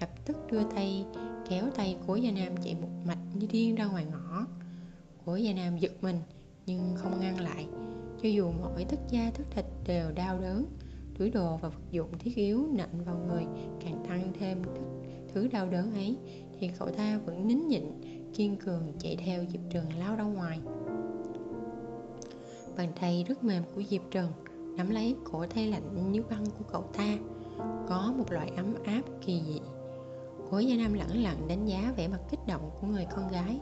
lập 0.00 0.08
tức 0.24 0.36
đưa 0.50 0.62
tay 0.70 1.06
kéo 1.48 1.70
tay 1.74 1.96
cố 2.06 2.14
gia 2.14 2.30
nam 2.30 2.56
chạy 2.64 2.74
một 2.74 2.88
mạch 3.06 3.18
như 3.34 3.46
điên 3.50 3.74
ra 3.74 3.86
ngoài 3.86 4.04
ngõ. 4.04 4.46
Cố 5.24 5.36
gia 5.36 5.52
nam 5.52 5.78
giật 5.78 5.92
mình, 6.00 6.20
nhưng 6.66 6.94
không 6.96 7.20
ngăn 7.20 7.40
lại, 7.40 7.66
cho 8.22 8.28
dù 8.28 8.50
mỗi 8.50 8.84
tất 8.84 9.00
da 9.10 9.30
tất 9.38 9.44
thịt 9.50 9.64
đều 9.86 10.12
đau 10.12 10.40
đớn, 10.40 10.66
túi 11.18 11.30
đồ 11.30 11.56
và 11.56 11.68
vật 11.68 11.82
dụng 11.90 12.18
thiết 12.18 12.36
yếu 12.36 12.66
nện 12.72 13.04
vào 13.04 13.18
người 13.28 13.44
càng 13.84 14.04
tăng 14.08 14.32
thêm 14.40 14.62
thứ 15.34 15.48
đau 15.48 15.66
đớn 15.70 15.94
ấy, 15.94 16.16
thì 16.60 16.70
cậu 16.78 16.88
ta 16.88 17.18
vẫn 17.18 17.48
nín 17.48 17.68
nhịn 17.68 17.84
kiên 18.38 18.56
cường 18.56 18.92
chạy 18.98 19.16
theo 19.16 19.44
diệp 19.52 19.60
trần 19.70 19.84
lao 19.98 20.16
ra 20.16 20.24
ngoài. 20.24 20.60
Bàn 22.76 22.92
tay 23.00 23.24
rất 23.28 23.44
mềm 23.44 23.62
của 23.74 23.82
diệp 23.90 24.02
trần 24.10 24.32
nắm 24.76 24.90
lấy 24.90 25.16
cổ 25.24 25.46
tay 25.46 25.66
lạnh 25.66 26.12
như 26.12 26.22
băng 26.30 26.44
của 26.46 26.64
cậu 26.72 26.82
ta. 26.82 27.18
Có 27.88 28.14
một 28.18 28.32
loại 28.32 28.50
ấm 28.56 28.74
áp 28.84 29.02
kỳ 29.26 29.42
dị. 29.46 29.60
Cố 30.50 30.58
gia 30.58 30.76
nam 30.76 30.92
lẳng 30.92 31.22
lặng 31.22 31.48
đánh 31.48 31.66
giá 31.66 31.92
vẻ 31.96 32.08
mặt 32.08 32.20
kích 32.30 32.40
động 32.46 32.70
của 32.80 32.86
người 32.86 33.06
con 33.10 33.28
gái. 33.28 33.60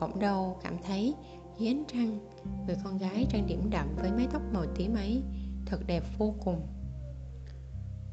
Bỗng 0.00 0.18
đầu 0.18 0.58
cảm 0.62 0.76
thấy 0.86 1.14
dưới 1.58 1.68
ánh 1.68 1.84
trăng, 1.92 2.18
người 2.66 2.76
con 2.84 2.98
gái 2.98 3.26
trang 3.30 3.46
điểm 3.46 3.70
đậm 3.70 3.86
với 3.96 4.12
mái 4.12 4.26
tóc 4.32 4.42
màu 4.52 4.64
tím 4.74 4.94
ấy, 4.94 5.22
thật 5.66 5.78
đẹp 5.86 6.02
vô 6.18 6.34
cùng. 6.44 6.66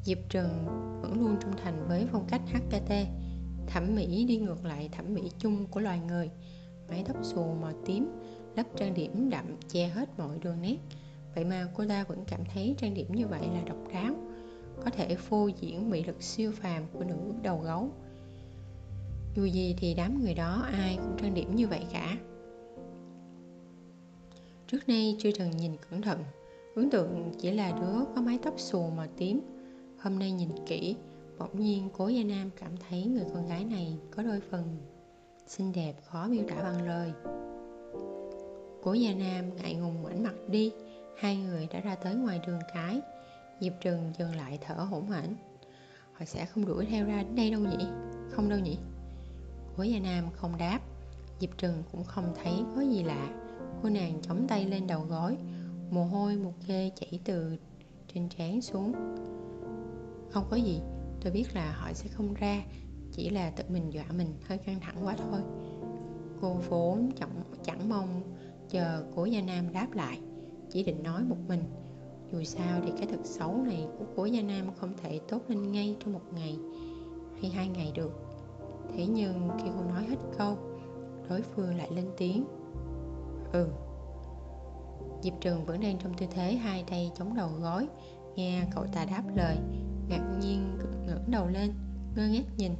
Diệp 0.02 0.18
trần 0.28 0.66
vẫn 1.02 1.20
luôn 1.20 1.36
trung 1.40 1.52
thành 1.62 1.84
với 1.88 2.06
phong 2.12 2.26
cách 2.28 2.42
hkt 2.52 2.92
thẩm 3.66 3.94
mỹ 3.94 4.24
đi 4.24 4.36
ngược 4.36 4.64
lại 4.64 4.88
thẩm 4.92 5.14
mỹ 5.14 5.30
chung 5.38 5.66
của 5.66 5.80
loài 5.80 6.00
người. 6.08 6.30
Mái 6.88 7.04
tóc 7.06 7.16
xù 7.22 7.54
màu 7.60 7.72
tím, 7.86 8.08
lớp 8.56 8.62
trang 8.76 8.94
điểm 8.94 9.30
đậm 9.30 9.44
che 9.68 9.88
hết 9.88 10.18
mọi 10.18 10.38
đường 10.38 10.62
nét. 10.62 10.76
Vậy 11.34 11.44
mà 11.44 11.68
cô 11.74 11.84
ta 11.88 12.04
vẫn 12.04 12.24
cảm 12.26 12.40
thấy 12.54 12.74
trang 12.78 12.94
điểm 12.94 13.06
như 13.14 13.26
vậy 13.26 13.40
là 13.54 13.62
độc 13.66 13.78
đáo, 13.92 14.14
có 14.84 14.90
thể 14.90 15.14
phô 15.14 15.48
diễn 15.60 15.90
mỹ 15.90 16.04
lực 16.04 16.22
siêu 16.22 16.52
phàm 16.52 16.82
của 16.92 17.04
nữ 17.04 17.16
đầu 17.42 17.58
gấu. 17.58 17.90
Dù 19.36 19.44
gì 19.44 19.74
thì 19.78 19.94
đám 19.94 20.22
người 20.22 20.34
đó 20.34 20.66
ai 20.72 20.96
cũng 20.96 21.16
trang 21.22 21.34
điểm 21.34 21.56
như 21.56 21.68
vậy 21.68 21.86
cả. 21.92 22.16
Trước 24.66 24.88
nay 24.88 25.16
chưa 25.18 25.30
từng 25.38 25.50
nhìn 25.50 25.72
cẩn 25.90 26.02
thận, 26.02 26.24
ấn 26.74 26.90
tượng 26.90 27.32
chỉ 27.38 27.50
là 27.50 27.70
đứa 27.70 28.04
có 28.14 28.22
mái 28.22 28.38
tóc 28.42 28.54
xù 28.56 28.90
màu 28.96 29.06
tím. 29.16 29.40
Hôm 29.98 30.18
nay 30.18 30.32
nhìn 30.32 30.48
kỹ 30.66 30.96
bỗng 31.42 31.60
nhiên, 31.60 31.88
cố 31.92 32.08
gia 32.08 32.24
nam 32.24 32.50
cảm 32.60 32.76
thấy 32.88 33.04
người 33.04 33.24
con 33.34 33.48
gái 33.48 33.64
này 33.64 33.96
có 34.10 34.22
đôi 34.22 34.40
phần 34.50 34.78
xinh 35.46 35.72
đẹp 35.72 35.94
khó 36.04 36.26
miêu 36.26 36.44
tả 36.48 36.62
bằng 36.62 36.86
lời. 36.86 37.12
Cố 38.82 38.92
gia 38.92 39.14
nam 39.14 39.56
ngại 39.56 39.74
ngùng 39.74 40.02
ngoảnh 40.02 40.22
mặt 40.22 40.34
đi, 40.48 40.72
hai 41.18 41.36
người 41.36 41.68
đã 41.72 41.80
ra 41.80 41.94
tới 41.94 42.14
ngoài 42.14 42.40
đường 42.46 42.60
cái. 42.74 43.00
Diệp 43.60 43.72
trừng 43.80 44.12
dừng 44.18 44.34
lại 44.34 44.58
thở 44.66 44.74
hổn 44.74 45.10
hển. 45.10 45.36
Họ 46.12 46.24
sẽ 46.24 46.46
không 46.46 46.66
đuổi 46.66 46.86
theo 46.86 47.06
ra 47.06 47.22
đến 47.22 47.36
đây 47.36 47.50
đâu 47.50 47.60
nhỉ? 47.60 47.86
Không 48.30 48.48
đâu 48.48 48.58
nhỉ? 48.58 48.78
Cố 49.76 49.82
gia 49.82 49.98
nam 49.98 50.24
không 50.32 50.58
đáp. 50.58 50.80
Diệp 51.40 51.58
trừng 51.58 51.82
cũng 51.92 52.04
không 52.04 52.34
thấy 52.42 52.52
có 52.76 52.80
gì 52.80 53.02
lạ. 53.02 53.28
Cô 53.82 53.88
nàng 53.88 54.18
chống 54.22 54.46
tay 54.48 54.64
lên 54.64 54.86
đầu 54.86 55.00
gối, 55.08 55.36
mồ 55.90 56.04
hôi 56.04 56.36
một 56.36 56.54
ghê 56.66 56.90
chảy 56.96 57.20
từ 57.24 57.56
trên 58.14 58.28
trán 58.28 58.62
xuống. 58.62 58.92
Không 60.30 60.44
có 60.50 60.56
gì 60.56 60.80
tôi 61.22 61.32
biết 61.32 61.54
là 61.54 61.72
họ 61.72 61.92
sẽ 61.92 62.08
không 62.08 62.34
ra 62.34 62.62
chỉ 63.12 63.30
là 63.30 63.50
tự 63.50 63.64
mình 63.68 63.92
dọa 63.92 64.04
mình 64.16 64.34
hơi 64.48 64.58
căng 64.58 64.80
thẳng 64.80 64.96
quá 65.02 65.16
thôi. 65.18 65.40
Cô 66.40 66.54
vốn 66.68 67.10
chẳng, 67.16 67.42
chẳng 67.64 67.88
mong 67.88 68.22
chờ 68.68 69.04
cố 69.16 69.24
gia 69.24 69.40
nam 69.40 69.72
đáp 69.72 69.88
lại 69.92 70.20
chỉ 70.70 70.82
định 70.82 71.02
nói 71.02 71.24
một 71.24 71.36
mình. 71.48 71.62
Dù 72.32 72.44
sao 72.44 72.80
thì 72.84 72.92
cái 72.98 73.06
thật 73.06 73.20
xấu 73.24 73.56
này 73.56 73.86
của 73.98 74.04
cố 74.16 74.24
gia 74.24 74.42
nam 74.42 74.66
không 74.76 74.92
thể 75.02 75.20
tốt 75.28 75.42
lên 75.48 75.72
ngay 75.72 75.96
trong 76.00 76.12
một 76.12 76.32
ngày 76.34 76.56
hay 77.40 77.50
hai 77.50 77.68
ngày 77.68 77.92
được. 77.94 78.12
Thế 78.96 79.06
nhưng 79.06 79.50
khi 79.58 79.68
cô 79.76 79.84
nói 79.84 80.04
hết 80.08 80.16
câu 80.38 80.56
đối 81.28 81.42
phương 81.42 81.76
lại 81.76 81.88
lên 81.94 82.06
tiếng. 82.18 82.44
Ừ. 83.52 83.68
Diệp 85.22 85.32
trường 85.40 85.64
vẫn 85.64 85.80
đang 85.80 85.98
trong 85.98 86.14
tư 86.14 86.26
thế 86.30 86.54
hai 86.54 86.84
tay 86.90 87.12
chống 87.14 87.34
đầu 87.36 87.48
gối 87.60 87.88
nghe 88.36 88.66
cậu 88.74 88.86
ta 88.86 89.04
đáp 89.04 89.22
lời 89.36 89.56
ngạc 90.08 90.38
nhiên 90.40 90.78
ngẩng 91.06 91.30
đầu 91.30 91.48
lên, 91.48 91.72
ngơ 92.16 92.28
ngác 92.28 92.44
nhìn. 92.56 92.72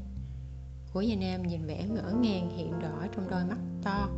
Của 0.93 1.01
gia 1.01 1.17
nam 1.17 1.43
nhìn 1.43 1.67
vẻ 1.67 1.87
ngỡ 1.89 2.13
ngàng 2.13 2.51
hiện 2.57 2.79
rõ 2.79 3.07
trong 3.17 3.31
đôi 3.31 3.45
mắt 3.45 3.59
to, 3.83 4.09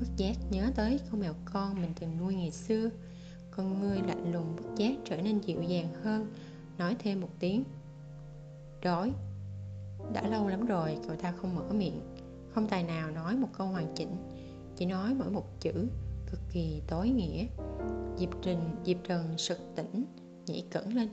bất 0.00 0.06
giác 0.16 0.36
nhớ 0.50 0.70
tới 0.74 1.00
con 1.10 1.20
mèo 1.20 1.34
con 1.44 1.82
mình 1.82 1.92
từng 2.00 2.18
nuôi 2.18 2.34
ngày 2.34 2.50
xưa. 2.50 2.90
Con 3.50 3.80
ngươi 3.80 3.98
lạnh 4.06 4.32
lùng 4.32 4.56
bất 4.56 4.76
giác 4.76 4.92
trở 5.04 5.16
nên 5.22 5.38
dịu 5.38 5.62
dàng 5.62 5.94
hơn, 6.02 6.32
nói 6.78 6.96
thêm 6.98 7.20
một 7.20 7.30
tiếng. 7.38 7.64
Đói. 8.82 9.12
Đã 10.12 10.28
lâu 10.28 10.48
lắm 10.48 10.66
rồi 10.66 10.98
cậu 11.06 11.16
ta 11.16 11.32
không 11.32 11.54
mở 11.54 11.72
miệng, 11.72 12.00
không 12.54 12.68
tài 12.68 12.82
nào 12.82 13.10
nói 13.10 13.36
một 13.36 13.48
câu 13.58 13.66
hoàn 13.66 13.94
chỉnh, 13.94 14.16
chỉ 14.76 14.86
nói 14.86 15.14
mỗi 15.14 15.30
một 15.30 15.60
chữ 15.60 15.88
cực 16.30 16.40
kỳ 16.52 16.82
tối 16.86 17.08
nghĩa. 17.08 17.46
Diệp 18.18 18.28
trình, 18.42 18.60
diệp 18.84 18.96
trần 19.04 19.38
sực 19.38 19.58
tỉnh, 19.76 20.04
nhảy 20.46 20.64
cẩn 20.70 20.94
lên. 20.94 21.08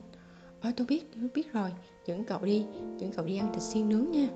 Ôi 0.62 0.72
tôi 0.76 0.86
biết 0.86 1.04
tôi 1.14 1.28
biết 1.34 1.52
rồi 1.52 1.72
dẫn 2.06 2.24
cậu 2.24 2.44
đi, 2.44 2.66
dẫn 2.98 3.12
cậu 3.16 3.26
đi 3.26 3.36
ăn 3.36 3.52
thịt 3.52 3.62
xiên 3.62 3.88
nướng 3.88 4.10
nha. 4.10 4.28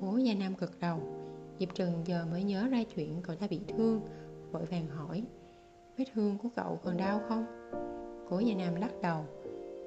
Cố 0.00 0.16
gia 0.16 0.34
nam 0.34 0.54
gật 0.58 0.80
đầu. 0.80 1.00
Diệp 1.58 1.74
trần 1.74 2.02
giờ 2.04 2.26
mới 2.30 2.42
nhớ 2.42 2.68
ra 2.68 2.82
chuyện 2.94 3.20
cậu 3.22 3.36
ta 3.36 3.46
bị 3.46 3.60
thương, 3.68 4.00
vội 4.52 4.64
vàng 4.64 4.86
hỏi, 4.86 5.22
vết 5.98 6.04
thương 6.14 6.38
của 6.38 6.48
cậu 6.56 6.80
còn 6.84 6.96
đau 6.96 7.20
không? 7.28 7.46
Cố 8.28 8.38
gia 8.38 8.54
nam 8.54 8.74
lắc 8.74 9.02
đầu. 9.02 9.24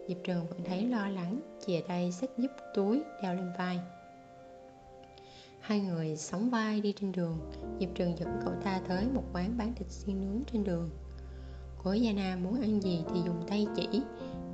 Diệp 0.07 0.17
trần 0.23 0.47
vẫn 0.49 0.59
thấy 0.63 0.87
lo 0.87 1.07
lắng, 1.07 1.39
chìa 1.65 1.81
tay 1.87 2.11
xách 2.11 2.37
giúp 2.37 2.51
túi, 2.75 3.01
đeo 3.23 3.35
lên 3.35 3.51
vai. 3.57 3.79
Hai 5.59 5.79
người 5.79 6.15
sóng 6.15 6.49
vai 6.49 6.81
đi 6.81 6.93
trên 6.99 7.11
đường, 7.11 7.39
diệp 7.79 7.89
trần 7.95 8.17
dẫn 8.17 8.29
cậu 8.45 8.53
ta 8.63 8.81
tới 8.87 9.05
một 9.13 9.23
quán 9.33 9.57
bán 9.57 9.73
thịt 9.75 9.91
xiên 9.91 10.21
nướng 10.21 10.43
trên 10.51 10.63
đường. 10.63 10.89
Cố 11.83 11.93
gia 11.93 12.13
nam 12.13 12.43
muốn 12.43 12.61
ăn 12.61 12.81
gì 12.81 13.03
thì 13.13 13.19
dùng 13.25 13.41
tay 13.47 13.67
chỉ. 13.75 14.01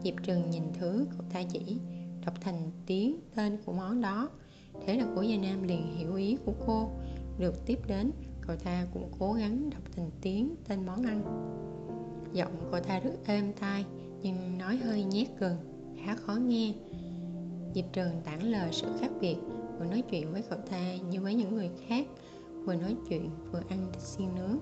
Diệp 0.03 0.13
trần 0.23 0.49
nhìn 0.49 0.63
thứ 0.73 1.05
cậu 1.17 1.25
ta 1.33 1.43
chỉ 1.51 1.77
đọc 2.25 2.33
thành 2.41 2.71
tiếng 2.85 3.19
tên 3.35 3.57
của 3.65 3.73
món 3.73 4.01
đó. 4.01 4.29
Thế 4.85 4.97
là 4.97 5.05
cố 5.15 5.21
gia 5.21 5.37
nam 5.37 5.63
liền 5.63 5.97
hiểu 5.97 6.15
ý 6.15 6.37
của 6.45 6.53
cô, 6.67 6.89
được 7.39 7.65
tiếp 7.65 7.79
đến. 7.87 8.11
Cậu 8.47 8.55
ta 8.55 8.87
cũng 8.93 9.11
cố 9.19 9.33
gắng 9.33 9.69
đọc 9.69 9.81
thành 9.95 10.09
tiếng 10.21 10.55
tên 10.67 10.85
món 10.85 11.03
ăn. 11.03 11.21
Giọng 12.33 12.51
cậu 12.71 12.79
ta 12.79 12.99
rất 12.99 13.11
êm 13.25 13.53
tai, 13.53 13.85
nhưng 14.21 14.57
nói 14.57 14.77
hơi 14.77 15.03
nhét 15.03 15.27
gần, 15.39 15.57
khá 16.05 16.15
khó 16.15 16.33
nghe. 16.33 16.73
Dịp 17.73 17.85
trường 17.93 18.21
tản 18.23 18.41
lờ 18.41 18.67
sự 18.71 18.87
khác 18.99 19.11
biệt, 19.21 19.35
vừa 19.79 19.85
nói 19.85 20.03
chuyện 20.09 20.31
với 20.31 20.43
cậu 20.49 20.59
ta 20.69 20.95
như 20.95 21.21
với 21.21 21.35
những 21.35 21.55
người 21.55 21.69
khác, 21.87 22.07
vừa 22.65 22.75
nói 22.75 22.95
chuyện 23.09 23.29
vừa 23.51 23.61
ăn 23.69 23.87
thịt 23.93 24.01
xiên 24.01 24.27
nướng. 24.35 24.57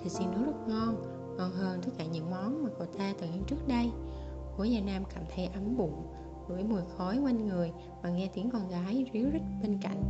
Thịt 0.00 0.12
xiên 0.12 0.30
nướng 0.30 0.44
rất 0.44 0.68
ngon 0.68 1.12
ngon 1.36 1.52
hơn 1.52 1.80
tất 1.82 1.90
cả 1.98 2.04
những 2.04 2.30
món 2.30 2.64
mà 2.64 2.70
cậu 2.78 2.86
ta 2.86 3.14
từng 3.20 3.30
ăn 3.30 3.42
trước 3.46 3.68
đây. 3.68 3.90
Cố 4.56 4.64
gia 4.64 4.80
nam 4.80 5.02
cảm 5.14 5.24
thấy 5.34 5.46
ấm 5.46 5.76
bụng 5.76 6.06
ngửi 6.52 6.64
mùi 6.64 6.82
khói 6.96 7.18
quanh 7.18 7.46
người 7.46 7.72
và 8.02 8.10
nghe 8.10 8.28
tiếng 8.34 8.50
con 8.50 8.68
gái 8.68 9.06
ríu 9.12 9.30
rít 9.30 9.42
bên 9.62 9.78
cạnh. 9.82 10.02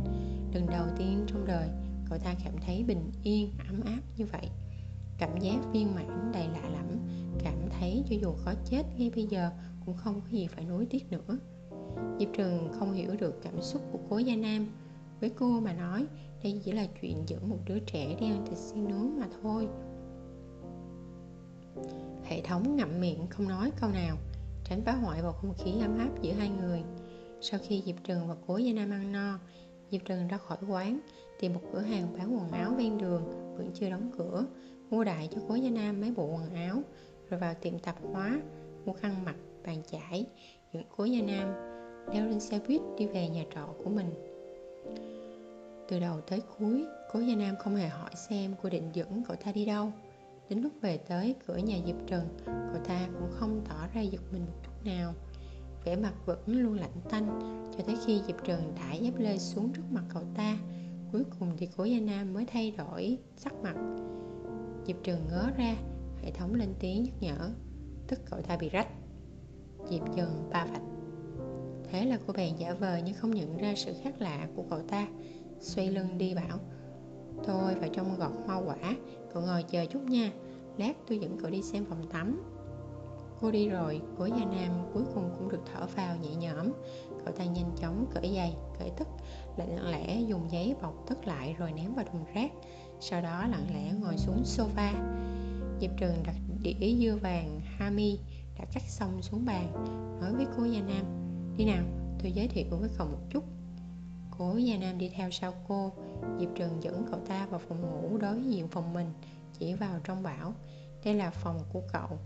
Lần 0.53 0.65
đầu 0.65 0.85
tiên 0.97 1.25
trong 1.27 1.45
đời, 1.45 1.69
cậu 2.09 2.19
ta 2.19 2.33
cảm 2.43 2.53
thấy 2.65 2.83
bình 2.83 3.11
yên, 3.23 3.51
ấm 3.67 3.81
áp 3.85 4.01
như 4.17 4.25
vậy. 4.25 4.49
Cảm 5.17 5.37
giác 5.39 5.57
viên 5.73 5.95
mãn 5.95 6.31
đầy 6.33 6.47
lạ 6.47 6.69
lẫm, 6.69 6.99
cảm 7.43 7.69
thấy 7.79 8.03
cho 8.09 8.15
dù 8.21 8.33
khó 8.33 8.53
chết 8.65 8.83
ngay 8.97 9.11
bây 9.15 9.25
giờ 9.25 9.49
cũng 9.85 9.95
không 9.97 10.21
có 10.21 10.27
gì 10.31 10.47
phải 10.47 10.65
nuối 10.65 10.85
tiếc 10.85 11.11
nữa. 11.11 11.37
Diệp 12.19 12.29
trường 12.33 12.69
không 12.71 12.93
hiểu 12.93 13.15
được 13.19 13.39
cảm 13.43 13.61
xúc 13.61 13.81
của 13.91 13.99
cố 14.09 14.17
gia 14.17 14.35
nam. 14.35 14.67
Với 15.19 15.29
cô 15.29 15.59
mà 15.59 15.73
nói, 15.73 16.05
đây 16.43 16.61
chỉ 16.65 16.71
là 16.71 16.87
chuyện 17.01 17.23
giữa 17.27 17.39
một 17.45 17.57
đứa 17.65 17.79
trẻ 17.79 18.15
đi 18.19 18.25
ăn 18.25 18.45
thịt 18.49 18.57
xiên 18.57 18.87
nướng 18.87 19.19
mà 19.19 19.27
thôi. 19.41 19.67
Hệ 22.23 22.41
thống 22.41 22.75
ngậm 22.75 22.99
miệng 22.99 23.27
không 23.27 23.47
nói 23.47 23.71
câu 23.81 23.89
nào 23.89 24.17
tránh 24.63 24.81
phá 24.85 24.91
hoại 24.91 25.21
bầu 25.21 25.31
không 25.31 25.53
khí 25.57 25.71
ấm 25.81 25.97
áp 25.97 26.21
giữa 26.21 26.33
hai 26.33 26.49
người. 26.49 26.83
Sau 27.41 27.59
khi 27.63 27.83
diệp 27.85 27.95
trừng 28.03 28.27
và 28.27 28.35
cố 28.47 28.57
gia 28.57 28.73
nam 28.73 28.91
ăn 28.91 29.11
no, 29.11 29.39
diệp 29.91 30.01
trừng 30.05 30.27
ra 30.27 30.37
khỏi 30.37 30.57
quán, 30.69 30.99
tìm 31.39 31.53
một 31.53 31.61
cửa 31.73 31.79
hàng 31.79 32.17
bán 32.17 32.35
quần 32.35 32.51
áo 32.51 32.73
ven 32.77 32.97
đường, 32.97 33.23
vẫn 33.57 33.71
chưa 33.73 33.89
đóng 33.89 34.11
cửa. 34.17 34.45
Mua 34.89 35.03
đại 35.03 35.29
cho 35.31 35.41
cố 35.47 35.55
gia 35.55 35.69
nam 35.69 36.01
mấy 36.01 36.11
bộ 36.11 36.25
quần 36.25 36.53
áo, 36.55 36.81
rồi 37.29 37.39
vào 37.39 37.53
tiệm 37.61 37.79
tạp 37.79 37.95
hóa, 38.11 38.41
mua 38.85 38.93
khăn 38.93 39.25
mặt 39.25 39.35
bàn 39.65 39.81
chải, 39.91 40.25
dẫn 40.73 40.83
cố 40.97 41.05
gia 41.05 41.21
nam 41.21 41.53
leo 42.13 42.25
lên 42.25 42.39
xe 42.39 42.59
buýt 42.67 42.81
đi 42.97 43.07
về 43.07 43.29
nhà 43.29 43.43
trọ 43.55 43.67
của 43.83 43.89
mình. 43.89 44.13
Từ 45.87 45.99
đầu 45.99 46.21
tới 46.21 46.41
cuối, 46.57 46.85
cố 47.11 47.19
gia 47.19 47.35
nam 47.35 47.55
không 47.59 47.75
hề 47.75 47.87
hỏi 47.87 48.11
xem 48.15 48.55
cô 48.61 48.69
định 48.69 48.89
dẫn 48.93 49.23
cậu 49.27 49.35
ta 49.35 49.51
đi 49.51 49.65
đâu 49.65 49.91
đến 50.49 50.61
lúc 50.61 50.71
về 50.81 50.97
tới, 50.97 51.35
cửa 51.47 51.57
nhà 51.57 51.77
diệp 51.85 51.95
trần, 52.07 52.27
cậu 52.45 52.83
ta 52.83 53.07
cũng 53.19 53.29
không 53.31 53.61
tỏ 53.69 53.87
ra 53.93 54.01
giật 54.01 54.21
mình 54.31 54.45
một 54.45 54.59
chút 54.63 54.85
nào. 54.85 55.13
Vẻ 55.85 55.95
mặt 55.95 56.13
vẫn 56.25 56.39
luôn 56.45 56.73
lạnh 56.73 57.01
tanh, 57.09 57.39
cho 57.77 57.83
tới 57.83 57.95
khi 58.05 58.21
diệp 58.27 58.35
trần 58.45 58.73
thả 58.75 58.93
dép 58.93 59.13
lê 59.17 59.37
xuống 59.37 59.73
trước 59.73 59.83
mặt 59.91 60.03
cậu 60.13 60.23
ta, 60.35 60.57
cuối 61.11 61.23
cùng 61.39 61.51
thì 61.57 61.67
cố 61.77 61.83
gia 61.83 61.99
nam 61.99 62.33
mới 62.33 62.45
thay 62.45 62.71
đổi 62.71 63.17
sắc 63.37 63.53
mặt. 63.53 63.75
Diệp 64.87 64.95
trần 65.03 65.27
ngớ 65.29 65.49
ra, 65.57 65.75
hệ 66.23 66.31
thống 66.31 66.53
lên 66.55 66.73
tiếng 66.79 67.03
nhắc 67.03 67.13
nhở, 67.21 67.49
tức 68.07 68.19
cậu 68.25 68.41
ta 68.41 68.57
bị 68.57 68.69
rách. 68.69 68.87
Diệp 69.89 70.01
trần 70.15 70.49
ba 70.51 70.65
vạch. 70.65 70.81
Thế 71.89 72.05
là 72.05 72.19
cô 72.27 72.33
bèn 72.33 72.55
giả 72.55 72.73
vờ 72.73 72.97
nhưng 73.05 73.15
không 73.15 73.31
nhận 73.31 73.57
ra 73.57 73.73
sự 73.75 73.93
khác 74.03 74.21
lạ 74.21 74.47
của 74.55 74.63
cậu 74.69 74.79
ta, 74.81 75.07
xoay 75.59 75.91
lưng 75.91 76.17
đi 76.17 76.33
bảo 76.35 76.59
thôi 77.43 77.75
vào 77.75 77.89
trong 77.93 78.17
gọt 78.17 78.31
hoa 78.45 78.57
quả 78.57 78.95
cậu 79.33 79.43
ngồi 79.43 79.63
chờ 79.63 79.85
chút 79.85 80.01
nha. 80.03 80.31
Lát 80.77 80.93
tôi 81.07 81.19
dẫn 81.19 81.37
cậu 81.41 81.51
đi 81.51 81.61
xem 81.61 81.85
phòng 81.85 82.09
tắm. 82.11 82.43
Cô 83.41 83.51
đi 83.51 83.69
rồi, 83.69 84.01
cố 84.17 84.25
gia 84.25 84.45
nam 84.45 84.71
cuối 84.93 85.03
cùng 85.15 85.29
cũng 85.37 85.49
được 85.49 85.61
thở 85.73 85.85
vào 85.95 86.15
nhẹ 86.17 86.35
nhõm. 86.35 86.71
Cậu 87.25 87.33
ta 87.33 87.45
nhanh 87.45 87.71
chóng 87.81 88.05
cởi 88.13 88.31
giày, 88.35 88.55
cởi 88.79 88.91
tất, 88.97 89.07
lặng 89.57 89.91
lẽ 89.91 90.21
dùng 90.21 90.51
giấy 90.51 90.75
bọc 90.81 90.93
tất 91.07 91.27
lại 91.27 91.55
rồi 91.59 91.71
ném 91.71 91.93
vào 91.95 92.05
thùng 92.11 92.25
rác. 92.33 92.51
Sau 92.99 93.21
đó 93.21 93.47
lặng 93.47 93.67
lẽ 93.73 93.93
ngồi 94.01 94.17
xuống 94.17 94.43
sofa. 94.43 94.93
Diệp 95.81 95.91
trường 95.97 96.15
đặt 96.25 96.35
đĩa 96.63 96.95
dưa 96.99 97.15
vàng 97.21 97.59
hami 97.77 98.19
đã 98.59 98.65
cắt 98.73 98.83
xong 98.87 99.21
xuống 99.21 99.45
bàn, 99.45 99.73
nói 100.21 100.33
với 100.33 100.45
cô 100.57 100.65
gia 100.65 100.81
nam, 100.81 101.05
đi 101.57 101.65
nào, 101.65 101.83
tôi 102.23 102.31
giới 102.31 102.47
thiệu 102.47 102.65
với 102.69 102.89
cậu 102.97 103.07
một 103.07 103.21
chút. 103.29 103.43
Cố 104.37 104.57
gia 104.57 104.77
nam 104.77 104.97
đi 104.97 105.09
theo 105.09 105.31
sau 105.31 105.53
cô 105.67 105.91
diệp 106.39 106.49
trừng 106.55 106.83
dẫn 106.83 107.05
cậu 107.11 107.19
ta 107.19 107.45
vào 107.45 107.59
phòng 107.59 107.81
ngủ 107.81 108.17
đối 108.17 108.43
diện 108.43 108.67
phòng 108.67 108.93
mình, 108.93 109.07
chỉ 109.59 109.73
vào 109.73 109.99
trong 110.03 110.23
bảo, 110.23 110.53
đây 111.05 111.15
là 111.15 111.29
phòng 111.29 111.59
của 111.73 111.81
cậu. 111.93 112.17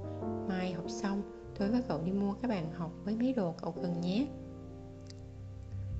Mai 0.47 0.73
học 0.73 0.89
xong, 0.89 1.21
tôi 1.59 1.69
với 1.69 1.81
cậu 1.87 2.01
đi 2.05 2.11
mua 2.11 2.33
các 2.33 2.47
bàn 2.47 2.71
học 2.77 2.91
với 3.03 3.15
mấy 3.15 3.33
đồ 3.33 3.55
cậu 3.61 3.71
cần 3.71 4.01
nhé. 4.01 4.27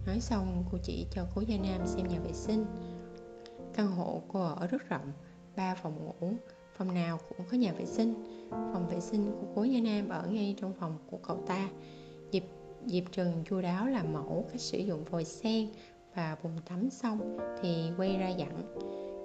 Nói 0.06 0.20
xong, 0.20 0.64
cô 0.72 0.78
chỉ 0.84 1.06
cho 1.12 1.26
cố 1.36 1.42
gia 1.42 1.58
nam 1.58 1.88
xem 1.88 2.08
nhà 2.08 2.20
vệ 2.20 2.34
sinh. 2.34 2.66
Căn 3.74 3.88
hộ 3.88 4.22
cô 4.28 4.40
ở 4.40 4.68
rất 4.68 4.90
rộng, 4.90 5.12
ba 5.56 5.76
phòng 5.76 6.06
ngủ, 6.06 6.34
phòng 6.78 6.94
nào 6.94 7.20
cũng 7.30 7.48
có 7.52 7.58
nhà 7.58 7.74
vệ 7.74 7.86
sinh. 7.86 8.14
Phòng 8.50 8.88
vệ 8.90 9.00
sinh 9.00 9.32
của 9.32 9.48
cố 9.56 9.64
gia 9.64 9.80
nam 9.82 10.10
ở 10.10 10.28
ngay 10.28 10.56
trong 10.62 10.74
phòng 10.74 10.98
của 11.12 11.18
cậu 11.18 11.44
ta. 11.48 11.70
Diệp 12.32 12.44
diệp 12.86 13.04
trừng 13.12 13.44
chu 13.50 13.62
đáo 13.62 13.88
làm 13.88 14.14
mẫu 14.14 14.46
cách 14.52 14.62
sử 14.62 14.78
dụng 14.78 15.04
vòi 15.04 15.24
sen 15.24 15.70
và 16.18 16.38
bồn 16.44 16.52
tắm 16.70 16.90
xong 16.90 17.38
thì 17.62 17.92
quay 17.98 18.18
ra 18.18 18.30
dặn, 18.30 18.76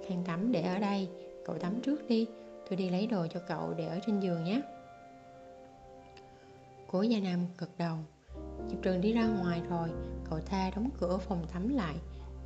khăn 0.09 0.23
tắm 0.27 0.53
để 0.53 0.63
ở 0.63 0.79
đây, 0.79 1.09
cậu 1.45 1.59
tắm 1.59 1.81
trước 1.83 2.09
đi, 2.09 2.27
tôi 2.69 2.77
đi 2.77 2.91
lấy 2.91 3.07
đồ 3.07 3.27
cho 3.27 3.41
cậu 3.49 3.75
để 3.75 3.87
ở 3.87 3.99
trên 4.07 4.21
giường 4.21 4.45
nhé. 4.45 4.63
Cố 6.91 7.03
gia 7.03 7.21
nam 7.21 7.47
gật 7.59 7.69
đầu 7.79 7.97
diệp 8.71 8.83
trường 8.83 9.01
đi 9.01 9.13
ra 9.13 9.27
ngoài 9.27 9.63
rồi, 9.71 9.89
cậu 10.31 10.41
ta 10.41 10.71
đóng 10.77 10.91
cửa 11.01 11.19
phòng 11.19 11.47
tắm 11.53 11.69
lại, 11.69 11.97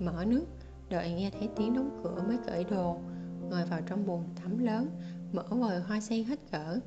mở 0.00 0.24
nước, 0.26 0.44
đợi 0.88 1.12
nghe 1.12 1.30
thấy 1.30 1.48
tiếng 1.56 1.74
đóng 1.74 2.00
cửa 2.04 2.22
mới 2.26 2.36
cởi 2.46 2.64
đồ, 2.64 2.96
ngồi 3.50 3.64
vào 3.66 3.80
trong 3.86 4.06
bồn 4.06 4.20
tắm 4.42 4.58
lớn, 4.58 4.88
mở 5.32 5.44
vòi 5.50 5.80
hoa 5.80 6.00
sen 6.00 6.24
hết 6.24 6.38
cỡ, 6.50 6.78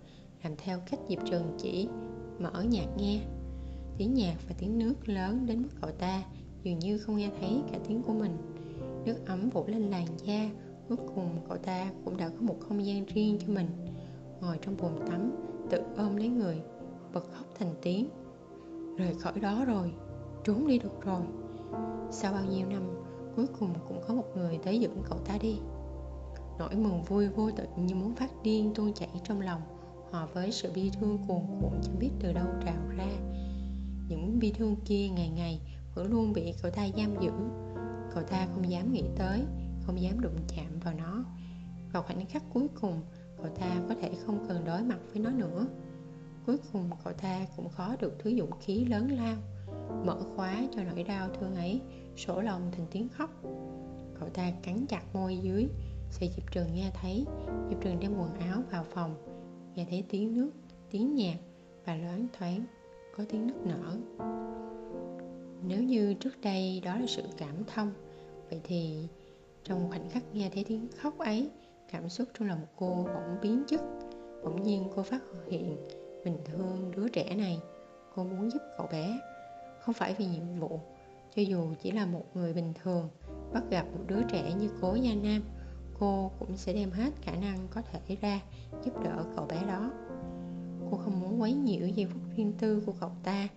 làm 0.44 0.56
theo 0.58 0.80
cách 0.92 1.00
diệp 1.10 1.20
trường 1.26 1.58
chỉ, 1.58 1.88
mở 2.40 2.64
nhạc 2.70 2.88
nghe. 2.98 3.20
Tiếng 3.98 4.14
nhạc 4.14 4.36
và 4.48 4.56
tiếng 4.58 4.80
nước 4.80 4.96
lớn 5.06 5.46
đến 5.46 5.62
mức 5.62 5.70
cậu 5.82 5.92
ta 5.92 6.24
dường 6.64 6.80
như 6.80 6.98
không 6.98 7.18
nghe 7.18 7.30
thấy 7.40 7.62
cả 7.72 7.80
tiếng 7.88 8.04
của 8.04 8.14
mình. 8.14 8.38
Nước 9.06 9.16
ấm 9.26 9.50
phủ 9.50 9.64
lên 9.68 9.82
làn 9.82 10.06
da, 10.24 10.50
cuối 10.88 10.98
cùng 11.16 11.30
cậu 11.48 11.58
ta 11.58 11.92
cũng 12.06 12.18
đã 12.18 12.30
có 12.30 12.42
một 12.42 12.56
không 12.60 12.86
gian 12.86 13.06
riêng 13.06 13.38
cho 13.40 13.54
mình. 13.54 13.68
Ngồi 14.42 14.58
trong 14.62 14.78
bồn 14.78 14.92
tắm, 15.10 15.32
tự 15.70 15.82
ôm 15.98 16.16
lấy 16.16 16.28
người, 16.28 16.62
bật 17.14 17.32
khóc 17.32 17.46
thành 17.60 17.74
tiếng. 17.82 18.10
Rời 18.98 19.14
khỏi 19.14 19.40
đó 19.40 19.66
rồi, 19.66 19.92
trốn 20.44 20.68
đi 20.68 20.80
được 20.80 21.02
rồi. 21.02 21.22
Sau 22.12 22.34
bao 22.34 22.46
nhiêu 22.46 22.68
năm, 22.68 22.84
cuối 23.36 23.46
cùng 23.60 23.74
cũng 23.88 24.02
có 24.08 24.14
một 24.14 24.26
người 24.36 24.60
tới 24.64 24.80
dẫn 24.80 25.02
cậu 25.10 25.18
ta 25.18 25.38
đi. 25.42 25.60
Nỗi 26.60 26.76
mừng 26.76 27.04
vui 27.04 27.28
vô 27.28 27.52
tận 27.52 27.68
như 27.86 27.96
muốn 27.96 28.16
phát 28.16 28.44
điên 28.44 28.72
tuôn 28.76 28.94
chảy 28.94 29.10
trong 29.24 29.42
lòng 29.42 29.62
hòa 30.12 30.26
với 30.34 30.52
sự 30.52 30.72
bi 30.76 30.92
thương 31.00 31.18
cuồn 31.28 31.42
cuộn 31.62 31.72
chẳng 31.84 32.00
biết 32.00 32.10
từ 32.20 32.34
đâu 32.34 32.48
trào 32.66 32.88
ra. 32.98 33.08
Những 34.10 34.40
bi 34.40 34.52
thương 34.52 34.76
kia 34.86 35.10
ngày 35.10 35.30
ngày 35.30 35.62
vẫn 35.96 36.12
luôn 36.12 36.34
bị 36.34 36.54
cậu 36.62 36.72
ta 36.72 36.88
giam 36.98 37.20
giữ. 37.22 37.32
Cậu 38.14 38.24
ta 38.24 38.48
không 38.54 38.72
dám 38.72 38.94
nghĩ 38.94 39.04
tới, 39.18 39.44
không 39.82 40.02
dám 40.02 40.22
đụng 40.22 40.38
chạm 40.48 40.80
vào 40.84 40.94
nó. 40.94 41.24
Vào 41.94 42.04
khoảnh 42.04 42.26
khắc 42.26 42.44
cuối 42.54 42.68
cùng, 42.82 43.02
cậu 43.38 43.48
ta 43.48 43.82
có 43.90 43.96
thể 44.02 44.12
không 44.26 44.46
cần 44.48 44.66
đối 44.66 44.84
mặt 44.84 45.00
với 45.14 45.24
nó 45.24 45.30
nữa. 45.30 45.66
Cuối 46.46 46.58
cùng, 46.74 46.90
cậu 47.04 47.14
ta 47.14 47.46
cũng 47.56 47.70
khó 47.70 47.96
được 48.00 48.16
thứ 48.20 48.36
dũng 48.38 48.52
khí 48.60 48.86
lớn 48.86 49.12
lao, 49.12 49.38
mở 50.06 50.18
khóa 50.36 50.64
cho 50.76 50.84
nỗi 50.84 51.04
đau 51.04 51.30
thương 51.40 51.56
ấy, 51.56 51.82
sổ 52.18 52.42
lòng 52.42 52.72
thành 52.72 52.86
tiếng 52.92 53.10
khóc. 53.10 53.30
Cậu 54.20 54.30
ta 54.30 54.52
cắn 54.64 54.86
chặt 54.86 55.04
môi 55.14 55.38
dưới 55.38 55.68
sợ 56.12 56.28
diệp 56.36 56.52
trường 56.52 56.74
nghe 56.74 56.92
thấy 57.02 57.26
diệp 57.70 57.82
trường 57.82 58.00
đem 58.00 58.18
quần 58.18 58.34
áo 58.34 58.62
vào 58.72 58.84
phòng, 58.84 59.16
nghe 59.76 59.86
thấy 59.90 60.04
tiếng 60.10 60.34
nước, 60.34 60.52
tiếng 60.92 61.16
nhạc 61.16 61.38
và 61.86 61.96
loáng 61.96 62.28
thoáng 62.38 62.66
có 63.18 63.24
tiếng 63.30 63.48
nức 63.48 63.58
nở 63.66 63.98
nếu 65.68 65.84
như 65.84 66.14
trước 66.14 66.42
đây 66.42 66.82
đó 66.86 66.96
là 66.96 67.06
sự 67.08 67.24
cảm 67.38 67.64
thông, 67.68 67.92
vậy 68.50 68.62
thì 68.64 69.08
trong 69.64 69.90
khoảnh 69.90 70.10
khắc 70.10 70.24
nghe 70.34 70.50
thấy 70.54 70.64
tiếng 70.64 70.88
khóc 70.98 71.18
ấy, 71.18 71.50
cảm 71.92 72.10
xúc 72.10 72.28
trong 72.34 72.48
lòng 72.48 72.62
cô 72.76 73.08
bỗng 73.14 73.38
biến 73.42 73.64
chất. 73.68 73.82
Bỗng 74.44 74.64
nhiên 74.64 74.88
cô 74.96 75.04
phát 75.04 75.22
hiện 75.50 75.78
mình 76.26 76.38
thương 76.46 76.92
đứa 76.96 77.10
trẻ 77.10 77.36
này, 77.36 77.60
cô 78.16 78.24
muốn 78.24 78.50
giúp 78.50 78.62
cậu 78.78 78.88
bé. 78.92 79.20
Không 79.80 79.94
phải 79.94 80.16
vì 80.18 80.26
nhiệm 80.26 80.60
vụ, 80.60 80.80
cho 81.36 81.42
dù 81.42 81.74
chỉ 81.84 81.92
là 81.92 82.06
một 82.06 82.26
người 82.34 82.54
bình 82.54 82.74
thường, 82.84 83.10
bắt 83.54 83.64
gặp 83.70 83.86
một 83.92 84.04
đứa 84.08 84.24
trẻ 84.24 84.54
như 84.60 84.70
cố 84.82 84.96
gia 84.96 85.14
nam, 85.14 85.42
cô 86.00 86.32
cũng 86.40 86.58
sẽ 86.58 86.74
đem 86.74 86.92
hết 86.92 87.14
khả 87.22 87.36
năng 87.36 87.68
có 87.72 87.82
thể 87.82 88.18
ra 88.22 88.42
giúp 88.86 89.04
đỡ 89.04 89.26
cậu 89.36 89.46
bé 89.46 89.64
đó. 89.68 89.92
Cô 90.92 90.98
không 90.98 91.20
muốn 91.20 91.42
quấy 91.42 91.54
nhiễu 91.54 91.88
giây 91.88 92.06
phút 92.06 92.22
riêng 92.36 92.54
tư 92.60 92.84
của 92.86 92.94
cậu 93.00 93.12
ta 93.24 93.48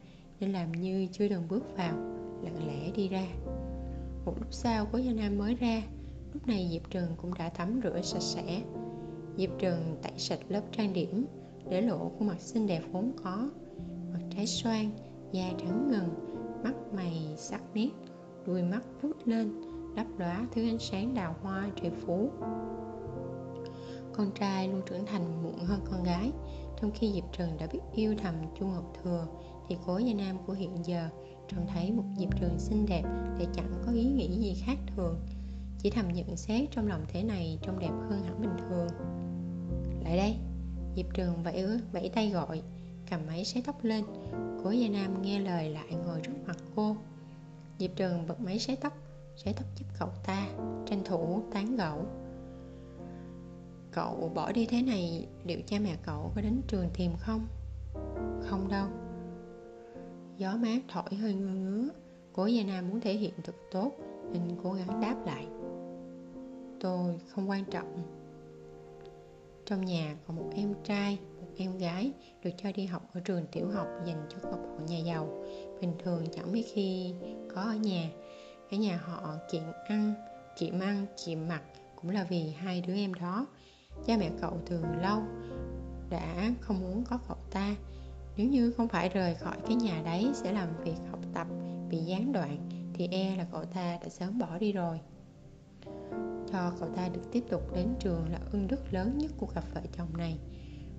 nên 0.43 0.53
làm 0.53 0.73
như 0.73 1.07
chưa 1.13 1.29
từng 1.29 1.49
bước 1.49 1.77
vào, 1.77 1.97
lặng 2.43 2.67
lẽ 2.67 2.91
đi 2.95 3.09
ra. 3.09 3.27
Một 4.25 4.35
lúc 4.39 4.47
sau, 4.51 4.87
cố 4.93 4.99
gia 4.99 5.13
nam 5.13 5.39
mới 5.39 5.55
ra. 5.55 5.83
Lúc 6.33 6.47
này 6.47 6.69
diệp 6.73 6.91
trừng 6.91 7.09
cũng 7.17 7.35
đã 7.35 7.49
tắm 7.49 7.81
rửa 7.85 8.01
sạch 8.03 8.23
sẽ. 8.23 8.63
Diệp 9.37 9.51
trừng 9.59 9.97
tẩy 10.03 10.13
sạch 10.17 10.39
lớp 10.49 10.61
trang 10.73 10.93
điểm, 10.93 11.27
để 11.71 11.81
lộ 11.81 12.13
khuôn 12.19 12.29
mặt 12.29 12.41
xinh 12.41 12.67
đẹp 12.67 12.83
vốn 12.93 13.13
có. 13.25 13.51
Mặt 14.13 14.21
trái 14.37 14.47
xoan, 14.47 14.91
da 15.33 15.51
trắng 15.59 15.91
ngần, 15.91 16.09
mắt 16.65 16.75
mày 16.95 17.35
sắc 17.37 17.63
nét, 17.75 17.91
đuôi 18.47 18.63
mắt 18.63 18.83
vút 19.03 19.17
lên, 19.25 19.53
lấp 19.97 20.07
lóa 20.19 20.47
thứ 20.53 20.69
ánh 20.69 20.79
sáng 20.79 21.15
đào 21.15 21.37
hoa 21.43 21.71
triệu 21.83 21.91
phú. 22.07 22.31
Con 24.13 24.31
trai 24.35 24.69
luôn 24.69 24.83
trưởng 24.87 25.07
thành 25.07 25.43
muộn 25.43 25.59
hơn 25.59 25.81
con 25.91 26.03
gái, 26.05 26.31
trong 26.81 26.91
khi 26.95 27.13
diệp 27.13 27.33
trần 27.33 27.49
đã 27.59 27.67
biết 27.73 27.81
yêu 27.95 28.15
thầm 28.23 28.35
chu 28.59 28.67
ngọc 28.67 28.97
thừa 29.03 29.27
thì 29.69 29.77
cố 29.87 29.99
gia 29.99 30.15
nam 30.15 30.39
của 30.47 30.53
hiện 30.53 30.77
giờ 30.85 31.09
trông 31.49 31.67
thấy 31.67 31.93
một 31.93 32.05
diệp 32.19 32.41
trường 32.41 32.59
xinh 32.59 32.87
đẹp 32.87 33.03
để 33.39 33.47
chẳng 33.55 33.83
có 33.87 33.93
ý 33.93 34.05
nghĩ 34.05 34.29
gì 34.29 34.63
khác 34.67 34.79
thường. 34.97 35.21
Chỉ 35.79 35.91
thầm 35.91 36.09
nhận 36.13 36.37
xét 36.37 36.71
trong 36.71 36.89
lòng 36.89 37.05
thế 37.09 37.23
này 37.23 37.59
trông 37.63 37.79
đẹp 37.79 37.93
hơn 38.09 38.23
hẳn 38.25 38.41
bình 38.41 38.57
thường. 38.69 38.89
Lại 40.05 40.17
đây 40.17 40.37
diệp 40.97 41.15
trường 41.15 41.43
vẫy 41.43 41.81
vẫy 41.93 42.09
tay 42.15 42.31
gọi, 42.31 42.63
cầm 43.11 43.21
máy 43.27 43.45
sấy 43.45 43.63
tóc 43.67 43.85
lên. 43.85 44.05
Cố 44.65 44.71
gia 44.71 44.89
nam 44.89 45.23
nghe 45.23 45.41
lời 45.41 45.71
lại 45.71 45.95
ngồi 46.07 46.21
trước 46.21 46.33
mặt 46.47 46.57
cô. 46.77 46.97
Diệp 47.79 47.91
trường 47.97 48.27
bật 48.27 48.41
máy 48.41 48.59
sấy 48.59 48.77
tóc 48.77 48.93
sấy 49.37 49.53
tóc 49.53 49.67
giúp 49.77 49.87
cậu 49.99 50.09
ta, 50.27 50.47
tranh 50.87 51.03
thủ 51.05 51.43
tán 51.53 51.77
gẫu. 51.77 52.07
Cậu 53.93 54.33
bỏ 54.35 54.53
đi 54.53 54.67
thế 54.67 54.83
này, 54.83 55.27
liệu 55.45 55.59
cha 55.67 55.79
mẹ 55.79 55.97
cậu 56.07 56.33
có 56.35 56.41
đến 56.41 56.61
trường 56.69 56.91
tìm 56.95 57.13
không? 57.19 57.47
Không 58.43 58.69
đâu 58.69 58.87
gió 60.43 60.57
mát 60.57 60.81
thổi 60.89 61.15
hơi 61.15 61.35
ngơ 61.35 61.55
ngứa. 61.55 61.89
Cố 62.33 62.47
gia 62.47 62.65
nam 62.65 62.89
muốn 62.89 63.01
thể 63.01 63.15
hiện 63.15 63.33
thật 63.45 63.55
tốt, 63.71 63.93
nên 64.33 64.43
cố 64.63 64.73
gắng 64.73 65.01
đáp 65.01 65.17
lại. 65.27 65.47
Tôi 66.81 67.15
không 67.29 67.51
quan 67.51 67.65
trọng. 67.65 68.03
Trong 69.67 69.85
nhà 69.85 70.17
còn 70.27 70.37
một 70.37 70.51
em 70.55 70.75
trai, 70.85 71.19
một 71.41 71.49
em 71.57 71.79
gái 71.79 72.13
được 72.45 72.51
cho 72.57 72.73
đi 72.73 72.87
học 72.87 73.03
ở 73.13 73.21
trường 73.21 73.47
tiểu 73.53 73.71
học 73.71 73.87
dành 74.07 74.27
cho 74.29 74.51
cặp 74.51 74.61
hộ 74.61 74.87
nhà 74.89 74.99
giàu. 74.99 75.45
Bình 75.81 75.93
thường 76.05 76.27
chẳng 76.33 76.53
mấy 76.53 76.63
khi 76.63 77.15
có 77.55 77.61
ở 77.61 77.75
nhà. 77.75 78.11
Cả 78.71 78.77
nhà 78.77 79.01
họ 79.03 79.35
kiện 79.51 79.63
ăn 79.89 80.15
kiệm 80.59 80.81
ăn 80.81 81.07
kiệm 81.25 81.39
mặc 81.49 81.63
cũng 81.97 82.11
là 82.11 82.27
vì 82.29 82.51
hai 82.51 82.81
đứa 82.81 82.95
em 82.95 83.15
đó. 83.15 83.47
Cha 84.07 84.17
mẹ 84.17 84.31
cậu 84.41 84.61
từ 84.67 84.85
lâu 85.03 85.23
đã 86.11 86.51
không 86.61 86.81
muốn 86.81 87.05
có 87.11 87.19
cậu 87.29 87.37
ta 87.51 87.77
nếu 88.37 88.49
như 88.49 88.71
không 88.71 88.89
phải 88.89 89.09
rời 89.09 89.35
khỏi 89.35 89.57
cái 89.67 89.75
nhà 89.77 90.03
đấy 90.05 90.31
sẽ 90.35 90.53
làm 90.53 90.69
việc 90.85 90.97
học 91.11 91.21
tập, 91.35 91.47
bị 91.91 91.99
gián 91.99 92.33
đoạn, 92.33 92.69
thì 92.95 93.09
e 93.11 93.37
là 93.37 93.47
cậu 93.53 93.65
ta 93.65 93.99
đã 94.03 94.09
sớm 94.09 94.39
bỏ 94.39 94.59
đi 94.59 94.73
rồi. 94.73 95.01
Cho 96.53 96.73
cậu 96.81 96.89
ta 96.97 97.09
được 97.09 97.33
tiếp 97.33 97.45
tục 97.51 97.63
đến 97.75 97.89
trường 98.01 98.29
là 98.33 98.39
ưng 98.53 98.69
đức 98.69 98.93
lớn 98.95 99.19
nhất 99.19 99.31
của 99.37 99.47
cặp 99.47 99.65
vợ 99.75 99.81
chồng 99.97 100.17
này. 100.19 100.39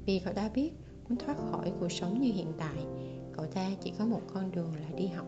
Vì 0.06 0.19
cậu 0.19 0.34
ta 0.34 0.50
biết 0.54 0.72
muốn 1.10 1.17
thoát 1.17 1.38
khỏi 1.52 1.74
cuộc 1.80 1.91
sống 1.91 2.22
như 2.22 2.34
hiện 2.34 2.54
tại, 2.58 2.86
cậu 3.34 3.46
ta 3.46 3.69
chỉ 3.82 3.93
có 4.00 4.06
một 4.06 4.22
con 4.34 4.52
đường 4.52 4.74
là 4.76 4.89
đi 4.96 5.08
học. 5.08 5.28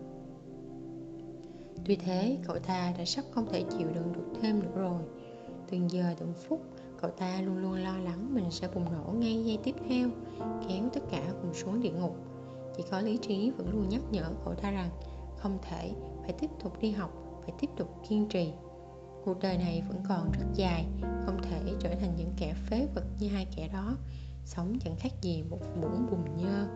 Tuy 1.85 1.95
thế, 1.95 2.37
cậu 2.47 2.59
ta 2.59 2.93
đã 2.97 3.05
sắp 3.05 3.25
không 3.31 3.47
thể 3.51 3.63
chịu 3.77 3.87
đựng 3.95 4.13
được 4.13 4.39
thêm 4.41 4.59
nữa 4.59 4.71
rồi. 4.75 5.01
Từng 5.69 5.91
giờ 5.91 6.13
từng 6.19 6.33
phút 6.33 6.61
cậu 7.05 7.13
ta 7.17 7.41
luôn 7.41 7.57
luôn 7.57 7.73
lo 7.73 7.97
lắng 7.97 8.33
mình 8.33 8.51
sẽ 8.51 8.67
bùng 8.67 8.85
nổ 8.91 9.11
ngay 9.11 9.45
giây 9.45 9.57
tiếp 9.63 9.75
theo, 9.89 10.09
kéo 10.67 10.89
tất 10.93 11.01
cả 11.11 11.33
cùng 11.41 11.53
xuống 11.53 11.81
địa 11.81 11.91
ngục. 11.91 12.15
Chỉ 12.77 12.83
có 12.91 12.99
lý 12.99 13.17
trí 13.17 13.51
vẫn 13.51 13.69
luôn 13.69 13.89
nhắc 13.89 14.01
nhở 14.11 14.31
cậu 14.45 14.55
ta 14.55 14.71
rằng 14.71 14.89
không 15.37 15.57
thể, 15.61 15.91
phải 16.21 16.33
tiếp 16.39 16.49
tục 16.63 16.79
đi 16.81 16.91
học, 16.91 17.11
phải 17.41 17.53
tiếp 17.59 17.67
tục 17.77 17.87
kiên 18.09 18.27
trì. 18.29 18.53
Cuộc 19.25 19.39
đời 19.39 19.57
này 19.57 19.83
vẫn 19.87 19.97
còn 20.09 20.31
rất 20.31 20.45
dài, 20.53 20.85
không 21.25 21.37
thể 21.41 21.73
trở 21.79 21.95
thành 21.95 22.15
những 22.17 22.31
kẻ 22.37 22.53
phế 22.65 22.87
vật 22.95 23.05
như 23.19 23.27
hai 23.27 23.47
kẻ 23.55 23.69
đó, 23.73 23.97
sống 24.45 24.77
chẳng 24.83 24.95
khác 24.99 25.11
gì 25.21 25.43
một 25.49 25.59
bụng 25.81 26.07
bùn 26.11 26.37
nhơ. 26.37 26.67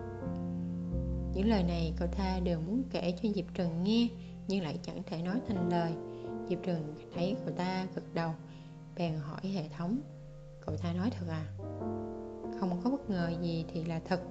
Những 1.33 1.49
lời 1.49 1.63
này 1.63 1.93
cậu 1.97 2.07
ta 2.07 2.39
đều 2.39 2.59
muốn 2.59 2.83
kể 2.91 3.13
cho 3.23 3.29
diệp 3.35 3.45
trần 3.53 3.83
nghe, 3.83 4.07
nhưng 4.47 4.63
lại 4.63 4.79
chẳng 4.83 5.03
thể 5.03 5.21
nói 5.21 5.39
thành 5.47 5.69
lời. 5.69 5.91
Diệp 6.49 6.59
trần 6.63 6.95
thấy 7.15 7.35
cậu 7.45 7.55
ta 7.55 7.87
gật 7.95 8.13
đầu, 8.13 8.31
bèn 8.95 9.13
hỏi 9.17 9.47
hệ 9.47 9.69
thống 9.77 10.01
cậu 10.65 10.77
ta 10.77 10.93
nói 10.93 11.11
thật 11.19 11.25
à? 11.29 11.45
Không 12.59 12.81
có 12.83 12.89
bất 12.89 13.09
ngờ 13.09 13.31
gì 13.41 13.65
thì 13.73 13.83
là 13.83 13.99
thật. 14.05 14.21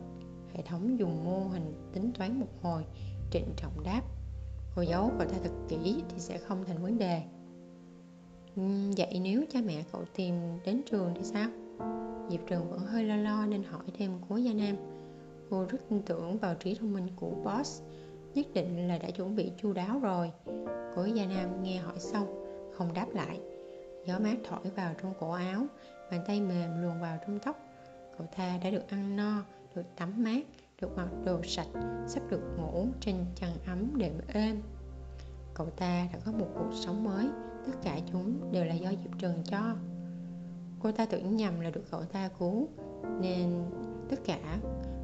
Hệ 0.54 0.62
thống 0.62 0.98
dùng 0.98 1.24
mô 1.24 1.48
hình 1.48 1.90
tính 1.92 2.12
toán 2.18 2.40
một 2.40 2.48
hồi, 2.62 2.84
trịnh 3.30 3.46
trọng 3.56 3.82
đáp. 3.84 4.02
Cô 4.76 4.82
giấu 4.82 5.10
cậu 5.18 5.28
ta 5.28 5.36
thật 5.42 5.52
kỹ 5.68 6.02
thì 6.08 6.20
sẽ 6.20 6.38
không 6.38 6.64
thành 6.64 6.82
vấn 6.82 6.98
đề. 6.98 7.22
Ừ, 8.56 8.62
vậy 8.96 9.20
nếu 9.22 9.44
cha 9.50 9.60
mẹ 9.66 9.84
cậu 9.92 10.04
tìm 10.14 10.34
đến 10.64 10.82
trường 10.90 11.12
thì 11.14 11.24
sao? 11.24 11.50
Diệp 12.30 12.40
trường 12.46 12.70
vẫn 12.70 12.80
hơi 12.80 13.04
lo 13.04 13.16
lo 13.16 13.46
nên 13.46 13.62
hỏi 13.62 13.84
thêm 13.98 14.12
cố 14.28 14.36
gia 14.36 14.52
nam. 14.52 14.76
Cô 15.50 15.64
rất 15.68 15.78
tin 15.88 16.02
tưởng 16.02 16.38
vào 16.38 16.54
trí 16.54 16.74
thông 16.74 16.92
minh 16.92 17.06
của 17.16 17.30
boss, 17.30 17.82
nhất 18.34 18.46
định 18.54 18.88
là 18.88 18.98
đã 18.98 19.10
chuẩn 19.10 19.36
bị 19.36 19.52
chu 19.62 19.72
đáo 19.72 20.00
rồi. 20.00 20.30
Cố 20.96 21.04
gia 21.04 21.26
nam 21.26 21.62
nghe 21.62 21.76
hỏi 21.76 21.98
xong, 21.98 22.26
không 22.72 22.94
đáp 22.94 23.06
lại 23.14 23.40
gió 24.08 24.18
mát 24.18 24.36
thổi 24.48 24.70
vào 24.76 24.94
trong 25.02 25.14
cổ 25.20 25.30
áo, 25.30 25.66
bàn 26.10 26.24
tay 26.26 26.40
mềm 26.40 26.82
luồn 26.82 27.00
vào 27.00 27.18
trong 27.26 27.38
tóc. 27.38 27.56
Cậu 28.18 28.26
ta 28.36 28.58
đã 28.64 28.70
được 28.70 28.88
ăn 28.88 29.16
no, 29.16 29.42
được 29.74 29.82
tắm 29.96 30.24
mát, 30.24 30.46
được 30.80 30.96
mặc 30.96 31.08
đồ 31.24 31.42
sạch, 31.42 31.66
sắp 32.06 32.22
được 32.30 32.40
ngủ 32.58 32.86
trên 33.00 33.16
chăn 33.34 33.50
ấm 33.66 33.98
đệm 33.98 34.12
êm. 34.28 34.62
Cậu 35.54 35.70
ta 35.70 36.08
đã 36.12 36.18
có 36.24 36.32
một 36.32 36.46
cuộc 36.54 36.70
sống 36.74 37.04
mới, 37.04 37.28
tất 37.66 37.72
cả 37.82 37.98
chúng 38.12 38.52
đều 38.52 38.64
là 38.64 38.74
do 38.74 38.90
diệp 38.90 39.18
trần 39.18 39.42
cho. 39.44 39.74
Cô 40.80 40.92
ta 40.92 41.06
tưởng 41.06 41.36
nhầm 41.36 41.60
là 41.60 41.70
được 41.70 41.84
cậu 41.90 42.04
ta 42.04 42.28
cứu, 42.38 42.68
nên 43.20 43.64
tất 44.10 44.20
cả, 44.24 44.58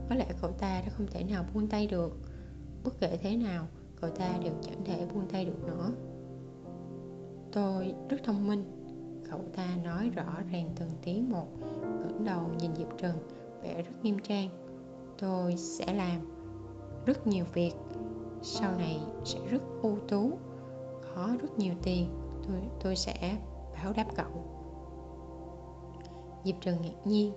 có 0.09 0.15
lẽ 0.15 0.27
cậu 0.43 0.53
ta 0.53 0.83
đã 0.87 0.93
không 0.97 1.07
thể 1.11 1.25
nào 1.25 1.45
buông 1.55 1.69
tay 1.69 1.87
được. 1.87 2.13
Bất 2.85 3.01
kể 3.01 3.19
thế 3.23 3.37
nào, 3.37 3.67
cậu 4.01 4.11
ta 4.11 4.39
đều 4.45 4.53
chẳng 4.63 4.85
thể 4.85 5.07
buông 5.15 5.29
tay 5.29 5.45
được 5.45 5.65
nữa. 5.67 5.91
Tôi 7.53 7.95
rất 8.09 8.17
thông 8.25 8.49
minh 8.49 8.74
cậu 9.31 9.41
ta 9.57 9.67
nói 9.85 10.11
rõ 10.11 10.43
ràng 10.53 10.71
từng 10.77 10.91
tiếng 11.03 11.31
một, 11.31 11.47
ngẩng 11.81 12.25
đầu 12.25 12.51
nhìn 12.59 12.75
diệp 12.75 12.89
trần 12.99 13.19
vẻ 13.63 13.83
rất 13.83 13.93
nghiêm 14.03 14.19
trang. 14.19 14.49
Tôi 15.19 15.57
sẽ 15.57 15.95
làm 15.95 16.21
rất 17.07 17.27
nhiều 17.27 17.45
việc, 17.53 17.73
sau 18.43 18.79
này 18.79 19.01
sẽ 19.25 19.39
rất 19.51 19.63
ưu 19.83 19.99
tú, 20.09 20.39
có 21.15 21.37
rất 21.43 21.59
nhiều 21.59 21.75
tiền, 21.83 22.09
tôi 22.47 22.61
tôi 22.83 22.97
sẽ 22.97 23.39
báo 23.75 23.93
đáp 23.93 24.07
cậu. 24.17 24.31
Diệp 26.45 26.55
trần 26.61 26.83
ngạc 26.83 27.07
nhiên, 27.07 27.33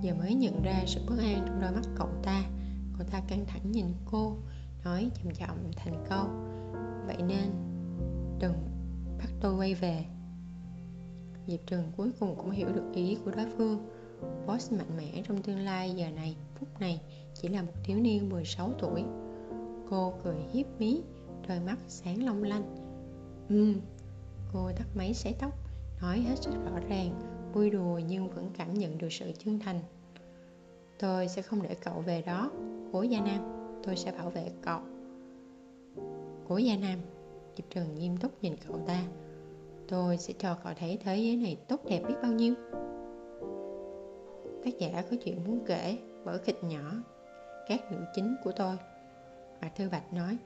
giờ 0.00 0.14
mới 0.14 0.34
nhận 0.34 0.62
ra 0.62 0.82
sự 0.86 1.00
bất 1.08 1.16
an 1.18 1.42
trong 1.46 1.60
đôi 1.60 1.70
mắt 1.72 1.82
cậu 1.96 2.08
ta. 2.22 2.42
Cậu 2.98 3.06
ta 3.12 3.20
căng 3.28 3.44
thẳng 3.46 3.72
nhìn 3.72 3.86
cô, 4.10 4.36
nói 4.84 5.10
chậm 5.14 5.34
chậm 5.34 5.56
thành 5.76 6.04
câu, 6.08 6.26
vậy 7.06 7.22
nên 7.28 7.50
đừng 8.38 8.54
bắt 9.18 9.28
tôi 9.40 9.54
quay 9.54 9.74
về 9.74 10.04
diệp 11.46 11.60
trần 11.66 11.92
cuối 11.96 12.10
cùng 12.20 12.34
cũng 12.36 12.50
hiểu 12.50 12.68
được 12.68 12.92
ý 12.94 13.18
của 13.24 13.30
đối 13.30 13.46
phương. 13.56 13.88
Boss 14.46 14.72
mạnh 14.72 14.96
mẽ 14.96 15.22
trong 15.28 15.42
tương 15.42 15.58
lai 15.58 15.90
giờ 15.90 16.10
này, 16.10 16.36
phút 16.54 16.80
này, 16.80 17.00
chỉ 17.34 17.48
là 17.48 17.62
một 17.62 17.72
thiếu 17.84 17.98
niên 18.00 18.28
16 18.28 18.72
tuổi. 18.78 19.04
Cô 19.90 20.14
cười 20.24 20.36
hiếp 20.52 20.66
mí, 20.78 21.02
đôi 21.48 21.60
mắt 21.60 21.76
sáng 21.88 22.24
long 22.24 22.42
lanh. 22.42 22.76
Ừm. 23.48 23.74
Cô 24.52 24.70
tắt 24.76 24.86
máy 24.94 25.14
xé 25.14 25.32
tóc, 25.38 25.52
nói 26.02 26.20
hết 26.20 26.36
sức 26.42 26.50
rõ 26.64 26.80
ràng, 26.88 27.20
vui 27.52 27.70
đùa 27.70 28.00
nhưng 28.08 28.30
vẫn 28.30 28.50
cảm 28.58 28.74
nhận 28.74 28.98
được 28.98 29.12
sự 29.12 29.32
chân 29.44 29.58
thành. 29.58 29.80
Tôi 30.98 31.28
sẽ 31.28 31.42
không 31.42 31.62
để 31.62 31.74
cậu 31.84 32.00
về 32.00 32.22
đó, 32.22 32.50
cố 32.92 33.02
gia 33.02 33.20
nam. 33.20 33.40
Tôi 33.84 33.96
sẽ 33.96 34.12
bảo 34.12 34.30
vệ 34.30 34.50
cậu. 34.62 34.80
Cố 36.48 36.56
gia 36.56 36.76
nam. 36.76 36.98
Diệp 37.56 37.70
trần 37.70 37.94
nghiêm 37.94 38.16
túc 38.16 38.42
nhìn 38.42 38.56
cậu 38.68 38.78
ta 38.86 39.02
tôi 39.90 40.16
sẽ 40.16 40.34
cho 40.38 40.56
cậu 40.64 40.72
thấy 40.78 40.98
thế 41.04 41.16
giới 41.16 41.36
này 41.36 41.56
tốt 41.68 41.80
đẹp 41.88 42.02
biết 42.08 42.14
bao 42.22 42.32
nhiêu. 42.32 42.54
Tác 44.64 44.78
giả 44.78 45.04
có 45.10 45.16
chuyện 45.24 45.44
muốn 45.44 45.64
kể 45.66 45.98
vở 46.24 46.38
kịch 46.38 46.64
nhỏ 46.64 46.92
các 47.68 47.92
nữ 47.92 47.98
chính 48.14 48.36
của 48.44 48.52
tôi. 48.56 48.76
Bà 49.62 49.68
Thư 49.68 49.88
Bạch 49.88 50.12
nói 50.12 50.38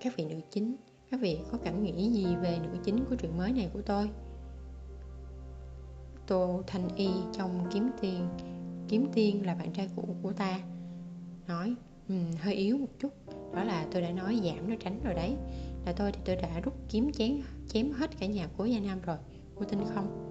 các 0.00 0.16
vị 0.16 0.24
nữ 0.24 0.36
chính 0.50 0.76
các 1.10 1.20
vị 1.20 1.38
có 1.52 1.58
cảm 1.64 1.82
nghĩ 1.82 2.10
gì 2.10 2.36
về 2.42 2.58
nữ 2.62 2.78
chính 2.84 3.04
của 3.04 3.16
truyện 3.16 3.38
mới 3.38 3.52
này 3.52 3.70
của 3.72 3.82
tôi? 3.82 4.10
Tô 6.26 6.62
Thanh 6.66 6.88
Y 6.96 7.10
trong 7.32 7.66
kiếm 7.72 7.90
tiên 8.00 8.28
kiếm 8.88 9.06
tiên 9.12 9.46
là 9.46 9.54
bạn 9.54 9.72
trai 9.72 9.88
cũ 9.96 10.16
của 10.22 10.32
ta. 10.32 10.60
Nói 11.48 11.74
um, 12.08 12.30
hơi 12.40 12.54
yếu 12.54 12.78
một 12.78 12.98
chút 12.98 13.12
đó 13.54 13.64
là 13.64 13.86
tôi 13.92 14.02
đã 14.02 14.10
nói 14.10 14.40
giảm 14.44 14.70
nó 14.70 14.76
tránh 14.80 15.00
rồi 15.04 15.14
đấy 15.14 15.36
là 15.86 15.92
tôi 15.92 16.12
thì 16.12 16.20
tôi 16.24 16.36
đã 16.36 16.60
rút 16.60 16.74
kiếm 16.88 17.12
chém 17.12 17.42
chém 17.68 17.92
hết 17.92 18.18
cả 18.18 18.26
nhà 18.26 18.48
cố 18.56 18.64
gia 18.64 18.80
nam 18.80 18.98
rồi. 19.06 19.16
Cô 19.56 19.64
tin 19.64 19.80
không? 19.94 20.28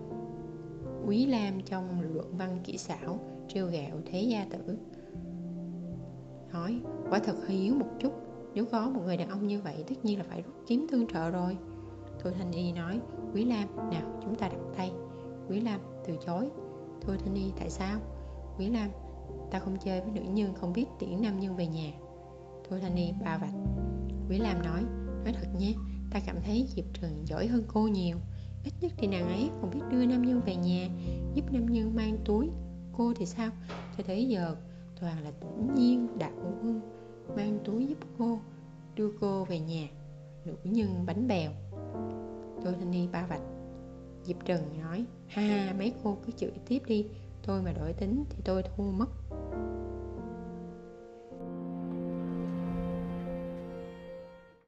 Quý 1.07 1.25
lam 1.25 1.61
trong 1.61 2.01
luận 2.13 2.37
văn 2.37 2.59
kỹ 2.63 2.77
xảo 2.77 3.19
trêu 3.47 3.67
gạo 3.67 4.01
thế 4.05 4.21
gia 4.21 4.45
tử. 4.45 4.77
Nói, 6.53 6.81
quả 7.09 7.19
thật 7.19 7.35
hơi 7.47 7.57
yếu 7.57 7.75
một 7.75 7.87
chút. 7.99 8.13
Nếu 8.53 8.65
có 8.65 8.89
một 8.89 9.01
người 9.05 9.17
đàn 9.17 9.29
ông 9.29 9.47
như 9.47 9.61
vậy, 9.61 9.83
tất 9.87 9.95
nhiên 10.05 10.17
là 10.17 10.25
phải 10.29 10.41
rút 10.41 10.55
kiếm 10.67 10.85
tương 10.91 11.07
trợ 11.07 11.29
rồi. 11.29 11.57
Thôi 12.19 12.33
thanh 12.37 12.51
y 12.51 12.71
nói, 12.71 12.99
quý 13.33 13.45
lam, 13.45 13.75
nào, 13.75 14.19
chúng 14.23 14.35
ta 14.35 14.47
đặt 14.47 14.59
tay. 14.77 14.91
Quý 15.49 15.59
lam 15.59 15.79
từ 16.07 16.17
chối. 16.25 16.49
Thôi 17.01 17.17
thanh 17.25 17.35
y, 17.35 17.51
tại 17.59 17.69
sao? 17.69 17.99
Quý 18.57 18.69
lam, 18.69 18.89
ta 19.51 19.59
không 19.59 19.77
chơi 19.85 20.01
với 20.01 20.11
nữ 20.11 20.21
nhân, 20.21 20.53
không 20.53 20.73
biết 20.73 20.85
tiễn 20.99 21.21
nam 21.21 21.39
nhân 21.39 21.55
về 21.55 21.67
nhà. 21.67 21.91
Thôi 22.69 22.79
thanh 22.81 22.95
y 22.95 23.11
ba 23.25 23.37
vạch. 23.37 23.53
Quý 24.29 24.37
lam 24.39 24.61
nói 24.61 24.83
nói 25.23 25.33
thật 25.33 25.47
nhé 25.57 25.73
ta 26.11 26.19
cảm 26.25 26.35
thấy 26.45 26.67
diệp 26.75 26.85
trần 26.93 27.27
giỏi 27.27 27.47
hơn 27.47 27.63
cô 27.67 27.87
nhiều. 27.87 28.17
Ít 28.63 28.73
nhất 28.81 28.91
thì 28.97 29.07
nàng 29.07 29.27
ấy 29.27 29.49
còn 29.61 29.71
biết 29.71 29.79
đưa 29.91 30.05
nam 30.05 30.21
nhân 30.21 30.41
về 30.45 30.55
nhà, 30.55 30.89
giúp 31.33 31.45
nam 31.51 31.65
nhân 31.65 31.95
mang 31.95 32.17
túi. 32.25 32.49
Cô 32.93 33.13
thì 33.15 33.25
sao? 33.25 33.51
Cho 33.97 34.03
tới 34.07 34.27
giờ, 34.27 34.55
toàn 35.01 35.23
là 35.23 35.31
tĩnh 35.31 35.73
nhiên, 35.75 36.07
đạo 36.19 36.31
quân 36.41 36.81
mang 37.35 37.59
túi 37.65 37.87
giúp 37.87 37.97
cô, 38.17 38.39
đưa 38.95 39.11
cô 39.21 39.45
về 39.45 39.59
nhà. 39.59 39.87
Nữ 40.45 40.55
nhân 40.63 41.05
bánh 41.05 41.27
bèo. 41.27 41.51
Tôi 42.63 42.73
thanh 42.79 42.91
ni 42.91 43.07
ba 43.07 43.25
vạch. 43.25 43.41
Diệp 44.23 44.45
trần 44.45 44.79
nói 44.81 45.05
ha, 45.27 45.75
mấy 45.77 45.93
cô 46.03 46.17
cứ 46.25 46.31
chửi 46.37 46.51
tiếp 46.67 46.81
đi. 46.87 47.05
Tôi 47.45 47.61
mà 47.61 47.71
đổi 47.71 47.93
tính 47.93 48.23
thì 48.29 48.37
tôi 48.45 48.63
thua 48.63 48.91
mất. 48.91 49.09